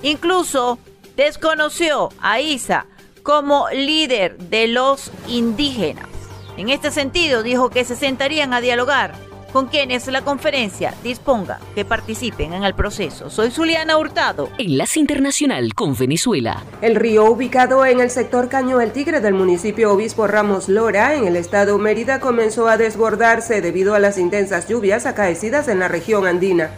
Incluso 0.03 0.79
desconoció 1.17 2.11
a 2.21 2.41
Isa 2.41 2.87
como 3.23 3.69
líder 3.71 4.37
de 4.39 4.69
los 4.69 5.11
indígenas. 5.29 6.09
En 6.57 6.69
este 6.69 6.91
sentido, 6.91 7.43
dijo 7.43 7.71
que 7.71 7.85
se 7.85 7.97
sentarían 7.97 8.53
a 8.53 8.61
dialogar 8.61 9.15
con 9.55 9.69
quienes 9.69 10.09
la 10.09 10.23
conferencia 10.23 10.93
disponga 11.05 11.61
que 11.77 11.85
participen 11.85 12.55
en 12.55 12.65
el 12.65 12.75
proceso. 12.75 13.31
Soy 13.31 13.53
Zuliana 13.53 13.97
Hurtado. 13.97 14.51
Enlace 14.59 14.99
Internacional 14.99 15.75
con 15.75 15.97
Venezuela. 15.97 16.65
El 16.83 16.97
río 16.97 17.31
ubicado 17.31 17.87
en 17.87 18.01
el 18.01 18.11
sector 18.11 18.49
Caño 18.49 18.81
El 18.81 18.91
Tigre 18.91 19.21
del 19.21 19.35
municipio 19.35 19.93
Obispo 19.93 20.27
Ramos 20.27 20.69
Lora, 20.69 21.15
en 21.15 21.29
el 21.29 21.37
estado 21.37 21.79
Mérida, 21.79 22.19
comenzó 22.19 22.67
a 22.67 22.77
desbordarse 22.77 23.61
debido 23.61 23.95
a 23.95 24.01
las 24.01 24.19
intensas 24.19 24.67
lluvias 24.69 25.07
acaecidas 25.07 25.69
en 25.69 25.79
la 25.79 25.87
región 25.87 26.27
andina. 26.27 26.73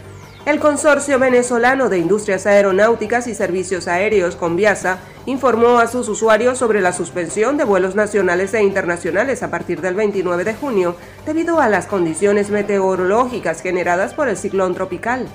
El 0.47 0.61
Consorcio 0.61 1.19
Venezolano 1.19 1.89
de 1.89 1.97
Industrias 1.97 2.45
Aeronáuticas 2.45 3.27
y 3.27 3.35
Servicios 3.35 3.89
Aéreos, 3.89 4.37
Conviasa, 4.37 4.99
informó 5.25 5.79
a 5.79 5.87
sus 5.87 6.07
usuarios 6.07 6.57
sobre 6.57 6.79
la 6.79 6.93
suspensión 6.93 7.57
de 7.57 7.65
vuelos 7.65 7.95
nacionales 7.95 8.53
e 8.53 8.63
internacionales 8.63 9.43
a 9.43 9.51
partir 9.51 9.81
del 9.81 9.95
29 9.95 10.45
de 10.45 10.53
junio 10.53 10.95
debido 11.25 11.59
a 11.59 11.67
las 11.67 11.85
condiciones 11.85 12.49
meteorológicas 12.49 13.61
generadas 13.61 14.13
por 14.13 14.29
el 14.29 14.37
ciclón 14.37 14.73
tropical. 14.73 15.27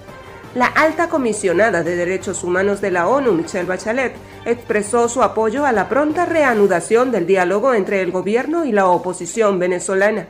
La 0.55 0.65
alta 0.65 1.11
comisionada 1.11 1.83
de 1.83 1.95
Derechos 1.95 2.43
Humanos 2.43 2.81
de 2.81 2.93
la 2.93 3.07
ONU, 3.07 3.33
Michelle 3.33 3.69
Bachelet, 3.69 4.15
expresó 4.47 5.11
su 5.11 5.23
apoyo 5.23 5.67
a 5.67 5.73
la 5.73 5.91
pronta 5.91 6.25
reanudación 6.25 7.11
del 7.11 7.27
diálogo 7.27 7.75
entre 7.75 8.01
el 8.01 8.13
gobierno 8.13 8.65
y 8.65 8.73
la 8.73 8.87
oposición 8.87 9.59
venezolana. 9.59 10.29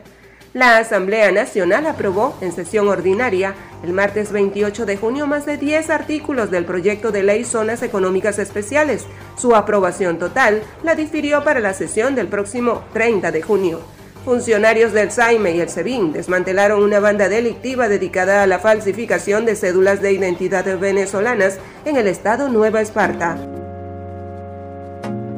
La 0.53 0.77
Asamblea 0.77 1.31
Nacional 1.31 1.87
aprobó 1.87 2.37
en 2.39 2.51
sesión 2.51 2.87
ordinaria 2.87 3.55
el 3.83 3.91
martes 3.91 4.31
28 4.31 4.85
de 4.85 4.97
junio 4.97 5.25
más 5.25 5.47
de 5.47 5.57
10 5.57 5.89
artículos 5.89 6.51
del 6.51 6.63
proyecto 6.63 7.11
de 7.11 7.23
ley 7.23 7.43
Zonas 7.43 7.81
Económicas 7.81 8.37
Especiales. 8.37 9.07
Su 9.35 9.55
aprobación 9.55 10.19
total 10.19 10.61
la 10.83 10.93
difirió 10.93 11.43
para 11.43 11.59
la 11.59 11.73
sesión 11.73 12.13
del 12.13 12.27
próximo 12.27 12.83
30 12.93 13.31
de 13.31 13.41
junio. 13.41 13.81
Funcionarios 14.25 14.93
del 14.93 15.09
SAIME 15.09 15.55
y 15.55 15.59
el 15.59 15.69
SEBIN 15.69 16.13
desmantelaron 16.13 16.83
una 16.83 16.99
banda 16.99 17.29
delictiva 17.29 17.89
dedicada 17.89 18.43
a 18.43 18.47
la 18.47 18.59
falsificación 18.59 19.45
de 19.45 19.55
cédulas 19.55 20.03
de 20.03 20.13
identidad 20.13 20.77
venezolanas 20.77 21.57
en 21.83 21.97
el 21.97 22.07
estado 22.07 22.47
Nueva 22.47 22.79
Esparta. 22.79 23.37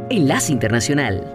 Enlace 0.09 0.51
Internacional. 0.51 1.35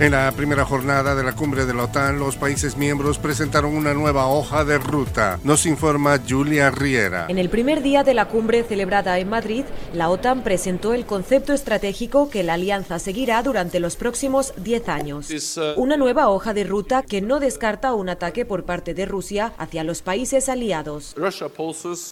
En 0.00 0.12
la 0.12 0.30
primera 0.30 0.64
jornada 0.64 1.16
de 1.16 1.24
la 1.24 1.34
cumbre 1.34 1.66
de 1.66 1.74
la 1.74 1.82
OTAN, 1.82 2.20
los 2.20 2.36
países 2.36 2.76
miembros 2.76 3.18
presentaron 3.18 3.76
una 3.76 3.94
nueva 3.94 4.28
hoja 4.28 4.64
de 4.64 4.78
ruta. 4.78 5.40
Nos 5.42 5.66
informa 5.66 6.20
Julia 6.26 6.70
Riera. 6.70 7.26
En 7.28 7.36
el 7.36 7.48
primer 7.48 7.82
día 7.82 8.04
de 8.04 8.14
la 8.14 8.26
cumbre 8.26 8.62
celebrada 8.62 9.18
en 9.18 9.28
Madrid, 9.28 9.64
la 9.92 10.08
OTAN 10.08 10.44
presentó 10.44 10.94
el 10.94 11.04
concepto 11.04 11.52
estratégico 11.52 12.30
que 12.30 12.44
la 12.44 12.54
alianza 12.54 13.00
seguirá 13.00 13.42
durante 13.42 13.80
los 13.80 13.96
próximos 13.96 14.54
10 14.58 14.88
años. 14.88 15.56
Una 15.74 15.96
nueva 15.96 16.28
hoja 16.28 16.54
de 16.54 16.62
ruta 16.62 17.02
que 17.02 17.20
no 17.20 17.40
descarta 17.40 17.92
un 17.92 18.08
ataque 18.08 18.44
por 18.46 18.62
parte 18.62 18.94
de 18.94 19.04
Rusia 19.04 19.52
hacia 19.58 19.82
los 19.82 20.02
países 20.02 20.48
aliados. 20.48 21.16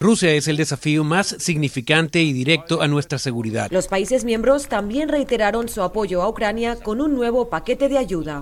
Rusia 0.00 0.32
es 0.32 0.48
el 0.48 0.56
desafío 0.56 1.04
más 1.04 1.36
significante 1.38 2.20
y 2.20 2.32
directo 2.32 2.82
a 2.82 2.88
nuestra 2.88 3.20
seguridad. 3.20 3.70
Los 3.70 3.86
países 3.86 4.24
miembros 4.24 4.66
también 4.66 5.08
reiteraron 5.08 5.68
su 5.68 5.82
apoyo 5.82 6.20
a 6.22 6.28
Ucrania 6.28 6.74
con 6.74 7.00
un 7.00 7.14
nuevo 7.14 7.48
paquete 7.48 7.75
paquete 7.76 7.88
de 7.88 7.98
ayuda. 7.98 8.40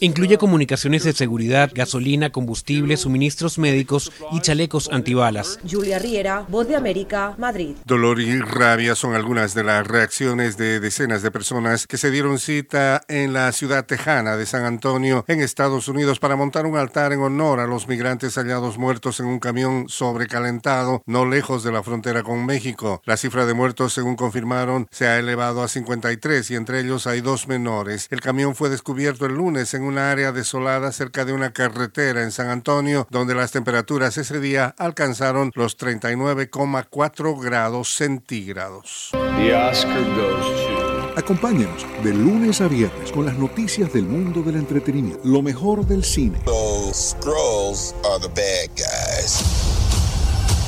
Incluye 0.00 0.38
comunicaciones 0.38 1.04
de 1.04 1.12
seguridad, 1.12 1.70
gasolina, 1.74 2.30
combustible, 2.30 2.96
suministros 2.96 3.58
médicos 3.58 4.10
y 4.32 4.40
chalecos 4.40 4.88
antibalas. 4.90 5.58
Julia 5.70 5.98
Riera, 5.98 6.44
Voz 6.48 6.66
de 6.68 6.76
América, 6.76 7.34
Madrid. 7.38 7.76
Dolor 7.84 8.20
y 8.20 8.40
rabia 8.40 8.94
son 8.94 9.14
algunas 9.14 9.54
de 9.54 9.64
las 9.64 9.86
reacciones 9.86 10.56
de 10.56 10.80
decenas 10.80 11.22
de 11.22 11.30
personas 11.30 11.86
que 11.86 11.98
se 11.98 12.10
dieron 12.10 12.38
cita 12.38 13.02
en 13.08 13.32
la 13.32 13.52
ciudad 13.52 13.84
tejana 13.84 14.36
de 14.36 14.46
San 14.46 14.64
Antonio, 14.64 15.24
en 15.28 15.40
Estados 15.40 15.88
Unidos, 15.88 16.18
para 16.18 16.36
montar 16.36 16.66
un 16.66 16.76
altar 16.76 17.12
en 17.12 17.20
honor 17.20 17.60
a 17.60 17.66
los 17.66 17.86
migrantes 17.86 18.36
hallados 18.36 18.78
muertos 18.78 19.20
en 19.20 19.26
un 19.26 19.38
camión 19.38 19.86
sobrecalentado 19.88 21.02
no 21.06 21.26
lejos 21.26 21.64
de 21.64 21.72
la 21.72 21.82
frontera 21.82 22.22
con 22.22 22.46
México. 22.46 23.02
La 23.04 23.16
cifra 23.16 23.46
de 23.46 23.54
muertos, 23.54 23.92
según 23.92 24.16
confirmaron, 24.16 24.86
se 24.90 25.06
ha 25.06 25.18
elevado 25.18 25.62
a 25.62 25.68
53 25.68 26.50
y 26.50 26.54
entre 26.54 26.80
ellos 26.80 27.06
hay 27.06 27.20
dos 27.20 27.46
menores. 27.46 28.08
El 28.10 28.20
camión 28.20 28.53
fue 28.54 28.70
descubierto 28.70 29.26
el 29.26 29.34
lunes 29.34 29.74
en 29.74 29.82
una 29.82 30.10
área 30.10 30.32
desolada 30.32 30.92
cerca 30.92 31.24
de 31.24 31.32
una 31.32 31.52
carretera 31.52 32.22
en 32.22 32.30
San 32.30 32.48
Antonio, 32.48 33.06
donde 33.10 33.34
las 33.34 33.52
temperaturas 33.52 34.16
ese 34.18 34.40
día 34.40 34.74
alcanzaron 34.78 35.50
los 35.54 35.78
39,4 35.78 37.40
grados 37.40 37.94
centígrados. 37.94 39.10
The 39.12 39.54
Oscar 39.54 40.02
goes 40.14 40.66
to. 40.66 40.84
Acompáñenos 41.16 41.86
de 42.02 42.12
lunes 42.12 42.60
a 42.60 42.66
viernes 42.66 43.12
con 43.12 43.24
las 43.24 43.38
noticias 43.38 43.92
del 43.92 44.04
mundo 44.04 44.42
del 44.42 44.56
entretenimiento, 44.56 45.20
lo 45.24 45.42
mejor 45.42 45.86
del 45.86 46.02
cine, 46.02 46.40
Those 46.44 47.10
scrolls 47.10 47.94
are 48.04 48.18
the 48.20 48.28
bad 48.28 48.70
guys. 48.76 49.73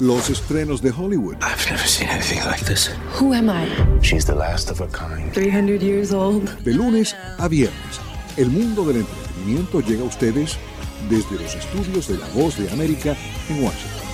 Los 0.01 0.30
estrenos 0.30 0.82
de 0.82 0.90
Hollywood, 0.90 1.36
I've 1.36 1.70
never 1.70 1.86
seen 1.86 2.09
anything 2.09 2.40
like 2.44 2.64
this. 2.64 2.90
Who 3.20 3.32
am 3.32 3.49
I? 3.49 3.66
She's 4.03 4.24
the 4.26 4.34
last 4.34 4.70
of 4.70 4.80
a 4.80 4.88
kind. 4.88 5.32
300 5.32 5.80
years 5.80 6.12
old. 6.12 6.49
de 6.64 6.74
lunes 6.74 7.16
a 7.38 7.49
viernes. 7.49 8.01
El 8.36 8.51
mundo 8.51 8.84
del 8.84 8.99
entretenimiento 8.99 9.80
llega 9.80 10.03
a 10.03 10.07
ustedes 10.07 10.59
desde 11.09 11.36
los 11.42 11.55
estudios 11.55 12.09
de 12.09 12.18
La 12.18 12.28
Voz 12.34 12.59
de 12.59 12.70
América 12.70 13.16
en 13.49 13.62
Washington. 13.62 14.07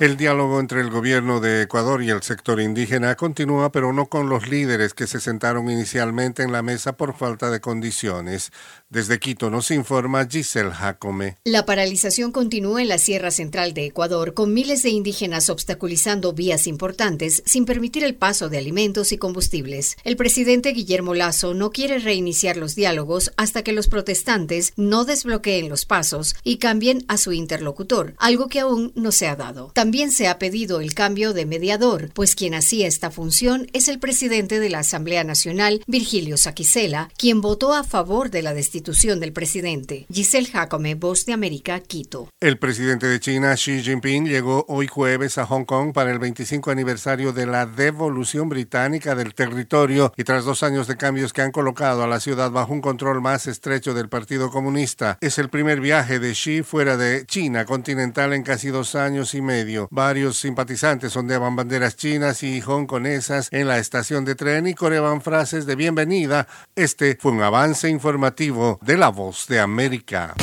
El 0.00 0.16
diálogo 0.16 0.58
entre 0.58 0.80
el 0.80 0.90
gobierno 0.90 1.38
de 1.38 1.62
Ecuador 1.62 2.02
y 2.02 2.10
el 2.10 2.20
sector 2.22 2.60
indígena 2.60 3.14
continúa, 3.14 3.70
pero 3.70 3.92
no 3.92 4.06
con 4.06 4.28
los 4.28 4.48
líderes 4.48 4.92
que 4.92 5.06
se 5.06 5.20
sentaron 5.20 5.70
inicialmente 5.70 6.42
en 6.42 6.50
la 6.50 6.62
mesa 6.62 6.96
por 6.96 7.14
falta 7.14 7.48
de 7.48 7.60
condiciones. 7.60 8.50
Desde 8.94 9.18
Quito 9.18 9.50
nos 9.50 9.72
informa 9.72 10.24
Giselle 10.30 10.70
Jacome. 10.70 11.36
La 11.42 11.66
paralización 11.66 12.30
continúa 12.30 12.80
en 12.80 12.86
la 12.86 12.98
Sierra 12.98 13.32
Central 13.32 13.74
de 13.74 13.86
Ecuador, 13.86 14.34
con 14.34 14.54
miles 14.54 14.84
de 14.84 14.90
indígenas 14.90 15.50
obstaculizando 15.50 16.32
vías 16.32 16.68
importantes 16.68 17.42
sin 17.44 17.64
permitir 17.64 18.04
el 18.04 18.14
paso 18.14 18.48
de 18.48 18.58
alimentos 18.58 19.10
y 19.10 19.18
combustibles. 19.18 19.96
El 20.04 20.16
presidente 20.16 20.70
Guillermo 20.70 21.14
Lazo 21.14 21.54
no 21.54 21.72
quiere 21.72 21.98
reiniciar 21.98 22.56
los 22.56 22.76
diálogos 22.76 23.32
hasta 23.36 23.64
que 23.64 23.72
los 23.72 23.88
protestantes 23.88 24.72
no 24.76 25.04
desbloqueen 25.04 25.68
los 25.68 25.86
pasos 25.86 26.36
y 26.44 26.58
cambien 26.58 27.04
a 27.08 27.16
su 27.16 27.32
interlocutor, 27.32 28.14
algo 28.18 28.46
que 28.46 28.60
aún 28.60 28.92
no 28.94 29.10
se 29.10 29.26
ha 29.26 29.34
dado. 29.34 29.72
También 29.74 30.12
se 30.12 30.28
ha 30.28 30.38
pedido 30.38 30.80
el 30.80 30.94
cambio 30.94 31.32
de 31.32 31.46
mediador, 31.46 32.10
pues 32.14 32.36
quien 32.36 32.54
hacía 32.54 32.86
esta 32.86 33.10
función 33.10 33.66
es 33.72 33.88
el 33.88 33.98
presidente 33.98 34.60
de 34.60 34.70
la 34.70 34.78
Asamblea 34.78 35.24
Nacional, 35.24 35.82
Virgilio 35.88 36.36
Saquicela, 36.36 37.10
quien 37.18 37.40
votó 37.40 37.74
a 37.74 37.82
favor 37.82 38.30
de 38.30 38.42
la 38.42 38.54
destitución 38.54 38.83
del 38.84 39.32
presidente. 39.32 40.04
Giselle 40.12 40.46
Jacome, 40.46 40.94
Voz 40.94 41.24
de 41.24 41.32
América, 41.32 41.80
Quito. 41.80 42.28
El 42.38 42.58
presidente 42.58 43.06
de 43.06 43.18
China, 43.18 43.54
Xi 43.54 43.82
Jinping, 43.82 44.26
llegó 44.26 44.66
hoy 44.68 44.88
jueves 44.88 45.38
a 45.38 45.46
Hong 45.46 45.64
Kong 45.64 45.94
para 45.94 46.10
el 46.10 46.18
25 46.18 46.70
aniversario 46.70 47.32
de 47.32 47.46
la 47.46 47.64
devolución 47.64 48.50
británica 48.50 49.14
del 49.14 49.32
territorio 49.32 50.12
y 50.18 50.24
tras 50.24 50.44
dos 50.44 50.62
años 50.62 50.86
de 50.86 50.98
cambios 50.98 51.32
que 51.32 51.40
han 51.40 51.50
colocado 51.50 52.02
a 52.02 52.06
la 52.06 52.20
ciudad 52.20 52.50
bajo 52.50 52.74
un 52.74 52.82
control 52.82 53.22
más 53.22 53.46
estrecho 53.46 53.94
del 53.94 54.10
Partido 54.10 54.50
Comunista. 54.50 55.16
Es 55.22 55.38
el 55.38 55.48
primer 55.48 55.80
viaje 55.80 56.18
de 56.18 56.32
Xi 56.32 56.62
fuera 56.62 56.98
de 56.98 57.24
China 57.24 57.64
continental 57.64 58.34
en 58.34 58.42
casi 58.42 58.68
dos 58.68 58.94
años 58.96 59.34
y 59.34 59.40
medio. 59.40 59.88
Varios 59.90 60.36
simpatizantes 60.36 61.16
ondeaban 61.16 61.56
banderas 61.56 61.96
chinas 61.96 62.42
y 62.42 62.60
hongkonesas 62.60 63.48
en 63.50 63.66
la 63.66 63.78
estación 63.78 64.26
de 64.26 64.34
tren 64.34 64.66
y 64.66 64.74
coreaban 64.74 65.22
frases 65.22 65.64
de 65.64 65.74
bienvenida. 65.74 66.46
Este 66.76 67.16
fue 67.18 67.32
un 67.32 67.40
avance 67.40 67.88
informativo 67.88 68.73
de 68.82 68.96
La 68.96 69.10
Voz 69.10 69.46
de 69.48 69.60
América. 69.60 70.34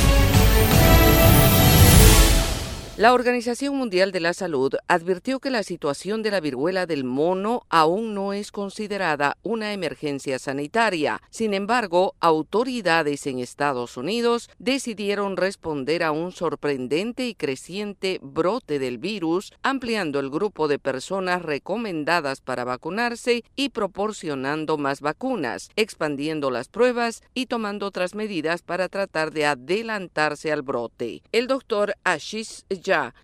La 3.02 3.16
Organización 3.16 3.76
Mundial 3.78 4.12
de 4.12 4.20
la 4.20 4.32
Salud 4.32 4.76
advirtió 4.88 5.40
que 5.40 5.50
la 5.50 5.64
situación 5.64 6.22
de 6.22 6.30
la 6.30 6.40
viruela 6.40 6.86
del 6.86 7.04
mono 7.04 7.66
aún 7.68 8.14
no 8.14 8.32
es 8.32 8.52
considerada 8.52 9.38
una 9.42 9.74
emergencia 9.74 10.38
sanitaria. 10.38 11.20
Sin 11.32 11.56
embargo, 11.56 12.14
autoridades 12.20 13.26
en 13.26 13.40
Estados 13.40 13.98
Unidos 13.98 14.52
decidieron 14.60 15.36
responder 15.36 16.04
a 16.04 16.12
un 16.12 16.32
sorprendente 16.32 17.26
y 17.26 17.34
creciente 17.34 18.20
brote 18.22 18.78
del 18.78 19.00
virus, 19.00 19.52
ampliando 19.64 20.20
el 20.20 20.30
grupo 20.30 20.68
de 20.68 20.78
personas 20.78 21.42
recomendadas 21.42 22.40
para 22.40 22.66
vacunarse 22.66 23.44
y 23.56 23.70
proporcionando 23.70 24.78
más 24.78 25.02
vacunas, 25.02 25.72
expandiendo 25.76 26.52
las 26.52 26.68
pruebas 26.68 27.24
y 27.34 27.48
tomando 27.48 27.88
otras 27.88 28.14
medidas 28.14 28.62
para 28.62 28.90
tratar 28.90 29.32
de 29.32 29.48
adelantarse 29.48 30.52
al 30.52 30.62
brote. 30.62 31.24
El 31.32 31.48
doctor 31.48 31.96
Ashish 32.04 32.64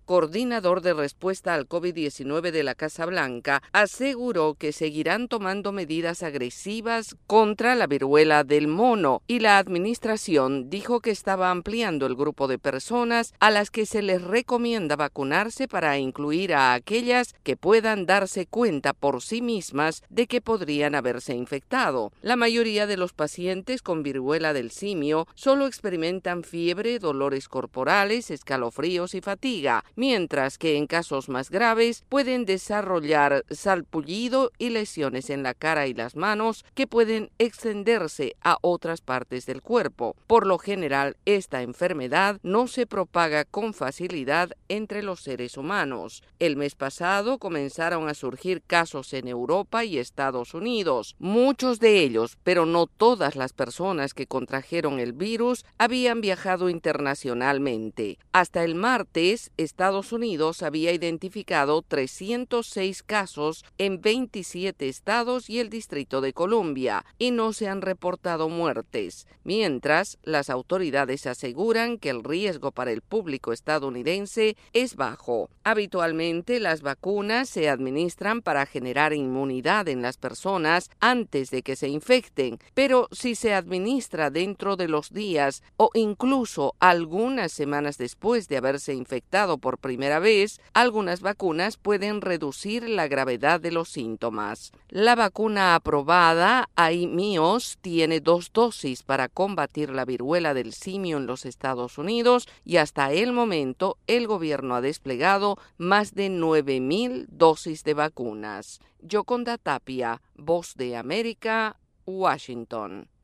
Coordinador 0.06 0.80
de 0.80 0.94
respuesta 0.94 1.52
al 1.52 1.68
COVID-19 1.68 2.50
de 2.52 2.62
la 2.62 2.74
Casa 2.74 3.04
Blanca, 3.04 3.62
aseguró 3.72 4.54
que 4.54 4.72
seguirán 4.72 5.28
tomando 5.28 5.72
medidas 5.72 6.22
agresivas 6.22 7.16
contra 7.26 7.74
la 7.74 7.86
viruela 7.86 8.44
del 8.44 8.66
mono 8.66 9.20
y 9.26 9.40
la 9.40 9.58
administración 9.58 10.70
dijo 10.70 11.00
que 11.00 11.10
estaba 11.10 11.50
ampliando 11.50 12.06
el 12.06 12.14
grupo 12.14 12.48
de 12.48 12.58
personas 12.58 13.34
a 13.40 13.50
las 13.50 13.70
que 13.70 13.84
se 13.84 14.00
les 14.00 14.22
recomienda 14.22 14.96
vacunarse 14.96 15.68
para 15.68 15.98
incluir 15.98 16.54
a 16.54 16.72
aquellas 16.72 17.34
que 17.42 17.56
puedan 17.56 18.06
darse 18.06 18.46
cuenta 18.46 18.94
por 18.94 19.20
sí 19.22 19.42
mismas 19.42 20.02
de 20.08 20.26
que 20.26 20.40
podrían 20.40 20.94
haberse 20.94 21.34
infectado. 21.34 22.10
La 22.22 22.36
mayoría 22.36 22.86
de 22.86 22.96
los 22.96 23.12
pacientes 23.12 23.82
con 23.82 24.02
viruela 24.02 24.54
del 24.54 24.70
simio 24.70 25.26
solo 25.34 25.66
experimentan 25.66 26.42
fiebre, 26.42 26.98
dolores 26.98 27.48
corporales, 27.48 28.30
escalofríos 28.30 29.14
y 29.14 29.20
fatiga 29.20 29.57
mientras 29.96 30.58
que 30.58 30.76
en 30.76 30.86
casos 30.86 31.28
más 31.28 31.50
graves 31.50 32.04
pueden 32.08 32.44
desarrollar 32.44 33.44
salpullido 33.50 34.52
y 34.58 34.70
lesiones 34.70 35.30
en 35.30 35.42
la 35.42 35.54
cara 35.54 35.86
y 35.86 35.94
las 35.94 36.16
manos 36.16 36.64
que 36.74 36.86
pueden 36.86 37.30
extenderse 37.38 38.36
a 38.42 38.58
otras 38.60 39.00
partes 39.00 39.46
del 39.46 39.62
cuerpo. 39.62 40.16
Por 40.26 40.46
lo 40.46 40.58
general, 40.58 41.16
esta 41.24 41.62
enfermedad 41.62 42.38
no 42.42 42.68
se 42.68 42.86
propaga 42.86 43.44
con 43.44 43.74
facilidad 43.74 44.50
entre 44.68 45.02
los 45.02 45.20
seres 45.20 45.56
humanos. 45.56 46.22
El 46.38 46.56
mes 46.56 46.74
pasado 46.74 47.38
comenzaron 47.38 48.08
a 48.08 48.14
surgir 48.14 48.62
casos 48.66 49.12
en 49.12 49.28
Europa 49.28 49.84
y 49.84 49.98
Estados 49.98 50.54
Unidos. 50.54 51.16
Muchos 51.18 51.80
de 51.80 52.00
ellos, 52.00 52.38
pero 52.44 52.66
no 52.66 52.86
todas 52.86 53.36
las 53.36 53.52
personas 53.52 54.14
que 54.14 54.26
contrajeron 54.26 54.98
el 54.98 55.12
virus, 55.12 55.64
habían 55.78 56.20
viajado 56.20 56.68
internacionalmente. 56.68 58.18
Hasta 58.32 58.64
el 58.64 58.74
martes, 58.74 59.47
Estados 59.56 60.12
Unidos 60.12 60.62
había 60.62 60.92
identificado 60.92 61.82
306 61.82 63.02
casos 63.02 63.64
en 63.78 64.00
27 64.00 64.88
estados 64.88 65.48
y 65.48 65.60
el 65.60 65.70
Distrito 65.70 66.20
de 66.20 66.32
Columbia 66.32 67.04
y 67.18 67.30
no 67.30 67.52
se 67.52 67.68
han 67.68 67.82
reportado 67.82 68.48
muertes, 68.48 69.26
mientras 69.44 70.18
las 70.22 70.50
autoridades 70.50 71.26
aseguran 71.26 71.98
que 71.98 72.10
el 72.10 72.24
riesgo 72.24 72.72
para 72.72 72.90
el 72.90 73.02
público 73.02 73.52
estadounidense 73.52 74.56
es 74.72 74.96
bajo. 74.96 75.50
Habitualmente 75.62 76.58
las 76.58 76.82
vacunas 76.82 77.48
se 77.48 77.68
administran 77.68 78.42
para 78.42 78.66
generar 78.66 79.12
inmunidad 79.12 79.88
en 79.88 80.02
las 80.02 80.16
personas 80.16 80.90
antes 81.00 81.50
de 81.50 81.62
que 81.62 81.76
se 81.76 81.88
infecten, 81.88 82.58
pero 82.74 83.08
si 83.12 83.34
se 83.34 83.54
administra 83.54 84.30
dentro 84.30 84.76
de 84.76 84.88
los 84.88 85.12
días 85.12 85.62
o 85.76 85.90
incluso 85.94 86.74
algunas 86.80 87.52
semanas 87.52 87.98
después 87.98 88.48
de 88.48 88.56
haberse 88.56 88.94
infectado 88.94 89.27
por 89.60 89.78
primera 89.78 90.20
vez, 90.20 90.58
algunas 90.72 91.20
vacunas 91.20 91.76
pueden 91.76 92.22
reducir 92.22 92.88
la 92.88 93.08
gravedad 93.08 93.60
de 93.60 93.70
los 93.70 93.90
síntomas. 93.90 94.72
La 94.88 95.14
vacuna 95.14 95.74
aprobada, 95.74 96.70
AIMIOS, 96.76 97.76
tiene 97.82 98.20
dos 98.20 98.50
dosis 98.54 99.02
para 99.02 99.28
combatir 99.28 99.90
la 99.90 100.06
viruela 100.06 100.54
del 100.54 100.72
simio 100.72 101.18
en 101.18 101.26
los 101.26 101.44
Estados 101.44 101.98
Unidos 101.98 102.48
y 102.64 102.78
hasta 102.78 103.12
el 103.12 103.32
momento 103.32 103.98
el 104.06 104.26
gobierno 104.26 104.74
ha 104.74 104.80
desplegado 104.80 105.58
más 105.76 106.14
de 106.14 106.30
9.000 106.30 107.26
dosis 107.28 107.84
de 107.84 107.92
vacunas. 107.92 108.80
Yoconda 109.00 109.58
Tapia, 109.58 110.22
Voz 110.36 110.74
de 110.74 110.96
América, 110.96 111.76
Washington. 112.06 113.08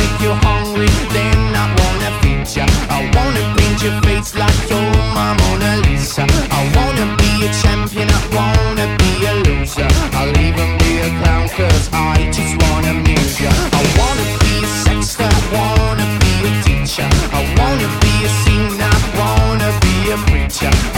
make 0.00 0.20
you 0.20 0.32
hungry, 0.46 0.90
then 1.12 1.38
I 1.54 1.66
wanna 1.78 2.10
feed 2.20 2.46
ya. 2.56 2.66
I 2.88 3.00
wanna 3.14 3.42
paint 3.56 3.82
your 3.82 3.96
face 4.02 4.34
like 4.34 4.58
you're 4.70 4.96
my 5.16 5.34
Mona 5.40 5.82
Lisa. 5.84 6.24
I 6.58 6.62
wanna 6.76 7.06
be 7.20 7.46
a 7.46 7.50
champion, 7.62 8.08
I 8.10 8.22
wanna 8.36 8.86
be 9.00 9.12
a 9.26 9.34
loser. 9.46 9.88
I'll 10.18 10.36
even 10.46 10.78
be 10.78 10.92
a 11.06 11.10
clown 11.20 11.48
cause 11.48 11.88
I 11.92 12.30
just 12.36 12.54
wanna 12.62 12.90
amuse 12.90 13.40
ya. 13.40 13.50
I 13.80 13.82
wanna 13.98 14.26
be 14.42 14.52
a 14.64 14.68
sexter, 14.84 15.28
I 15.28 15.42
wanna 15.56 16.06
be 16.22 16.32
a 16.48 16.52
teacher. 16.62 17.08
I 17.32 17.42
wanna 17.58 17.88
be 18.02 18.14
a 18.28 18.30
singer, 18.42 18.90
I 18.90 19.06
wanna 19.20 19.70
be 19.84 19.94
a 20.14 20.16
preacher. 20.28 20.91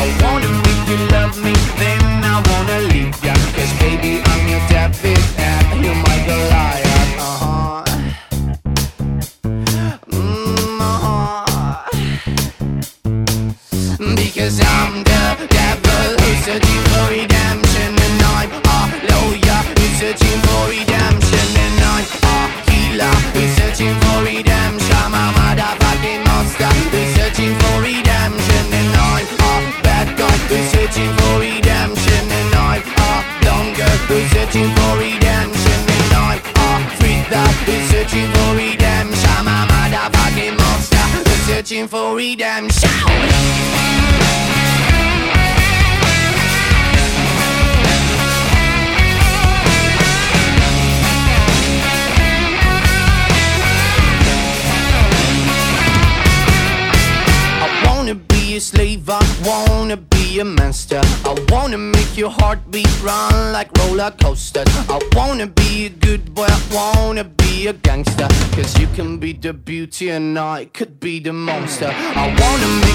I 70.37 70.65
could 70.65 70.99
be 70.99 71.21
the 71.21 71.33
monster. 71.33 71.89
I 71.89 72.27
wanna 72.27 72.81
make 72.81 72.94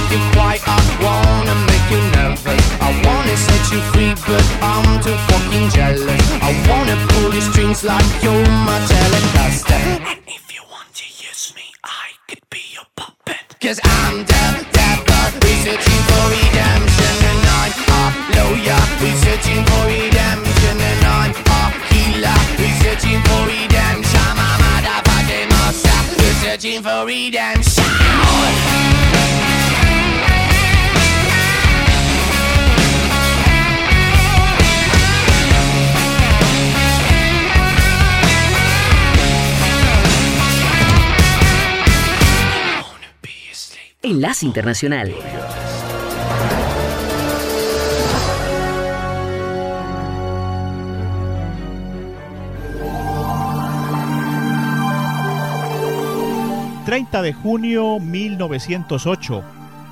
Enlace 44.09 44.43
Internacional. 44.43 45.13
...30 56.85 57.21
de 57.21 57.33
junio 57.33 57.99
1908... 57.99 59.43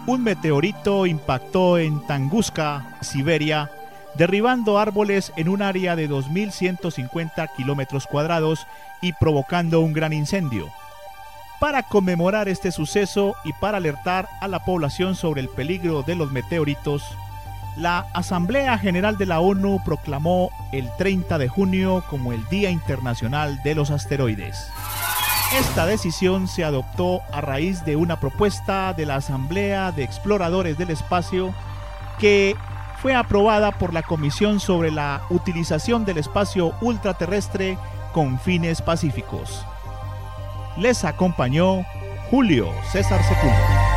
...un 0.08 0.24
meteorito 0.24 1.06
impactó 1.06 1.78
en 1.78 2.00
Tunguska, 2.08 2.98
Siberia... 3.02 3.70
...derribando 4.16 4.80
árboles 4.80 5.32
en 5.38 5.48
un 5.48 5.62
área 5.62 5.96
de 5.96 6.10
2.150 6.10 7.50
kilómetros 7.56 8.08
cuadrados... 8.08 8.66
...y 9.00 9.14
provocando 9.14 9.82
un 9.82 9.94
gran 9.94 10.12
incendio. 10.12 10.72
Para 11.60 11.84
conmemorar 11.84 12.48
este 12.48 12.72
suceso 12.72 13.36
y 13.44 13.54
para 13.54 13.78
alertar 13.78 14.30
a 14.42 14.48
la 14.48 14.64
población 14.64 15.16
sobre 15.16 15.42
el 15.42 15.50
peligro 15.50 16.04
de 16.04 16.16
los 16.16 16.32
meteoritos... 16.32 17.04
La 17.78 18.08
Asamblea 18.16 18.76
General 18.80 19.20
de 19.20 19.28
la 19.28 19.40
ONU 19.40 19.80
proclamó 19.86 20.50
el 20.72 20.90
30 20.98 21.38
de 21.38 21.48
junio 21.48 22.04
como 22.10 22.34
el 22.34 22.44
Día 22.50 22.72
Internacional 22.72 23.62
de 23.62 23.76
los 23.76 23.92
Asteroides. 23.92 24.72
Esta 25.56 25.86
decisión 25.86 26.48
se 26.48 26.64
adoptó 26.64 27.22
a 27.32 27.40
raíz 27.40 27.86
de 27.86 27.96
una 27.96 28.20
propuesta 28.20 28.94
de 28.94 29.06
la 29.06 29.18
Asamblea 29.18 29.92
de 29.92 30.04
Exploradores 30.04 30.80
del 30.80 30.90
Espacio 30.90 31.54
que 32.18 32.56
fue 33.00 33.14
aprobada 33.14 33.72
por 33.72 33.94
la 33.94 34.02
Comisión 34.02 34.60
sobre 34.60 34.90
la 34.90 35.22
Utilización 35.30 36.04
del 36.04 36.18
Espacio 36.18 36.74
Ultraterrestre 36.82 37.78
con 38.12 38.40
fines 38.40 38.82
pacíficos. 38.82 39.64
Les 40.80 41.04
acompañó 41.04 41.84
Julio 42.30 42.72
César 42.92 43.22
Sepúlveda. 43.24 43.88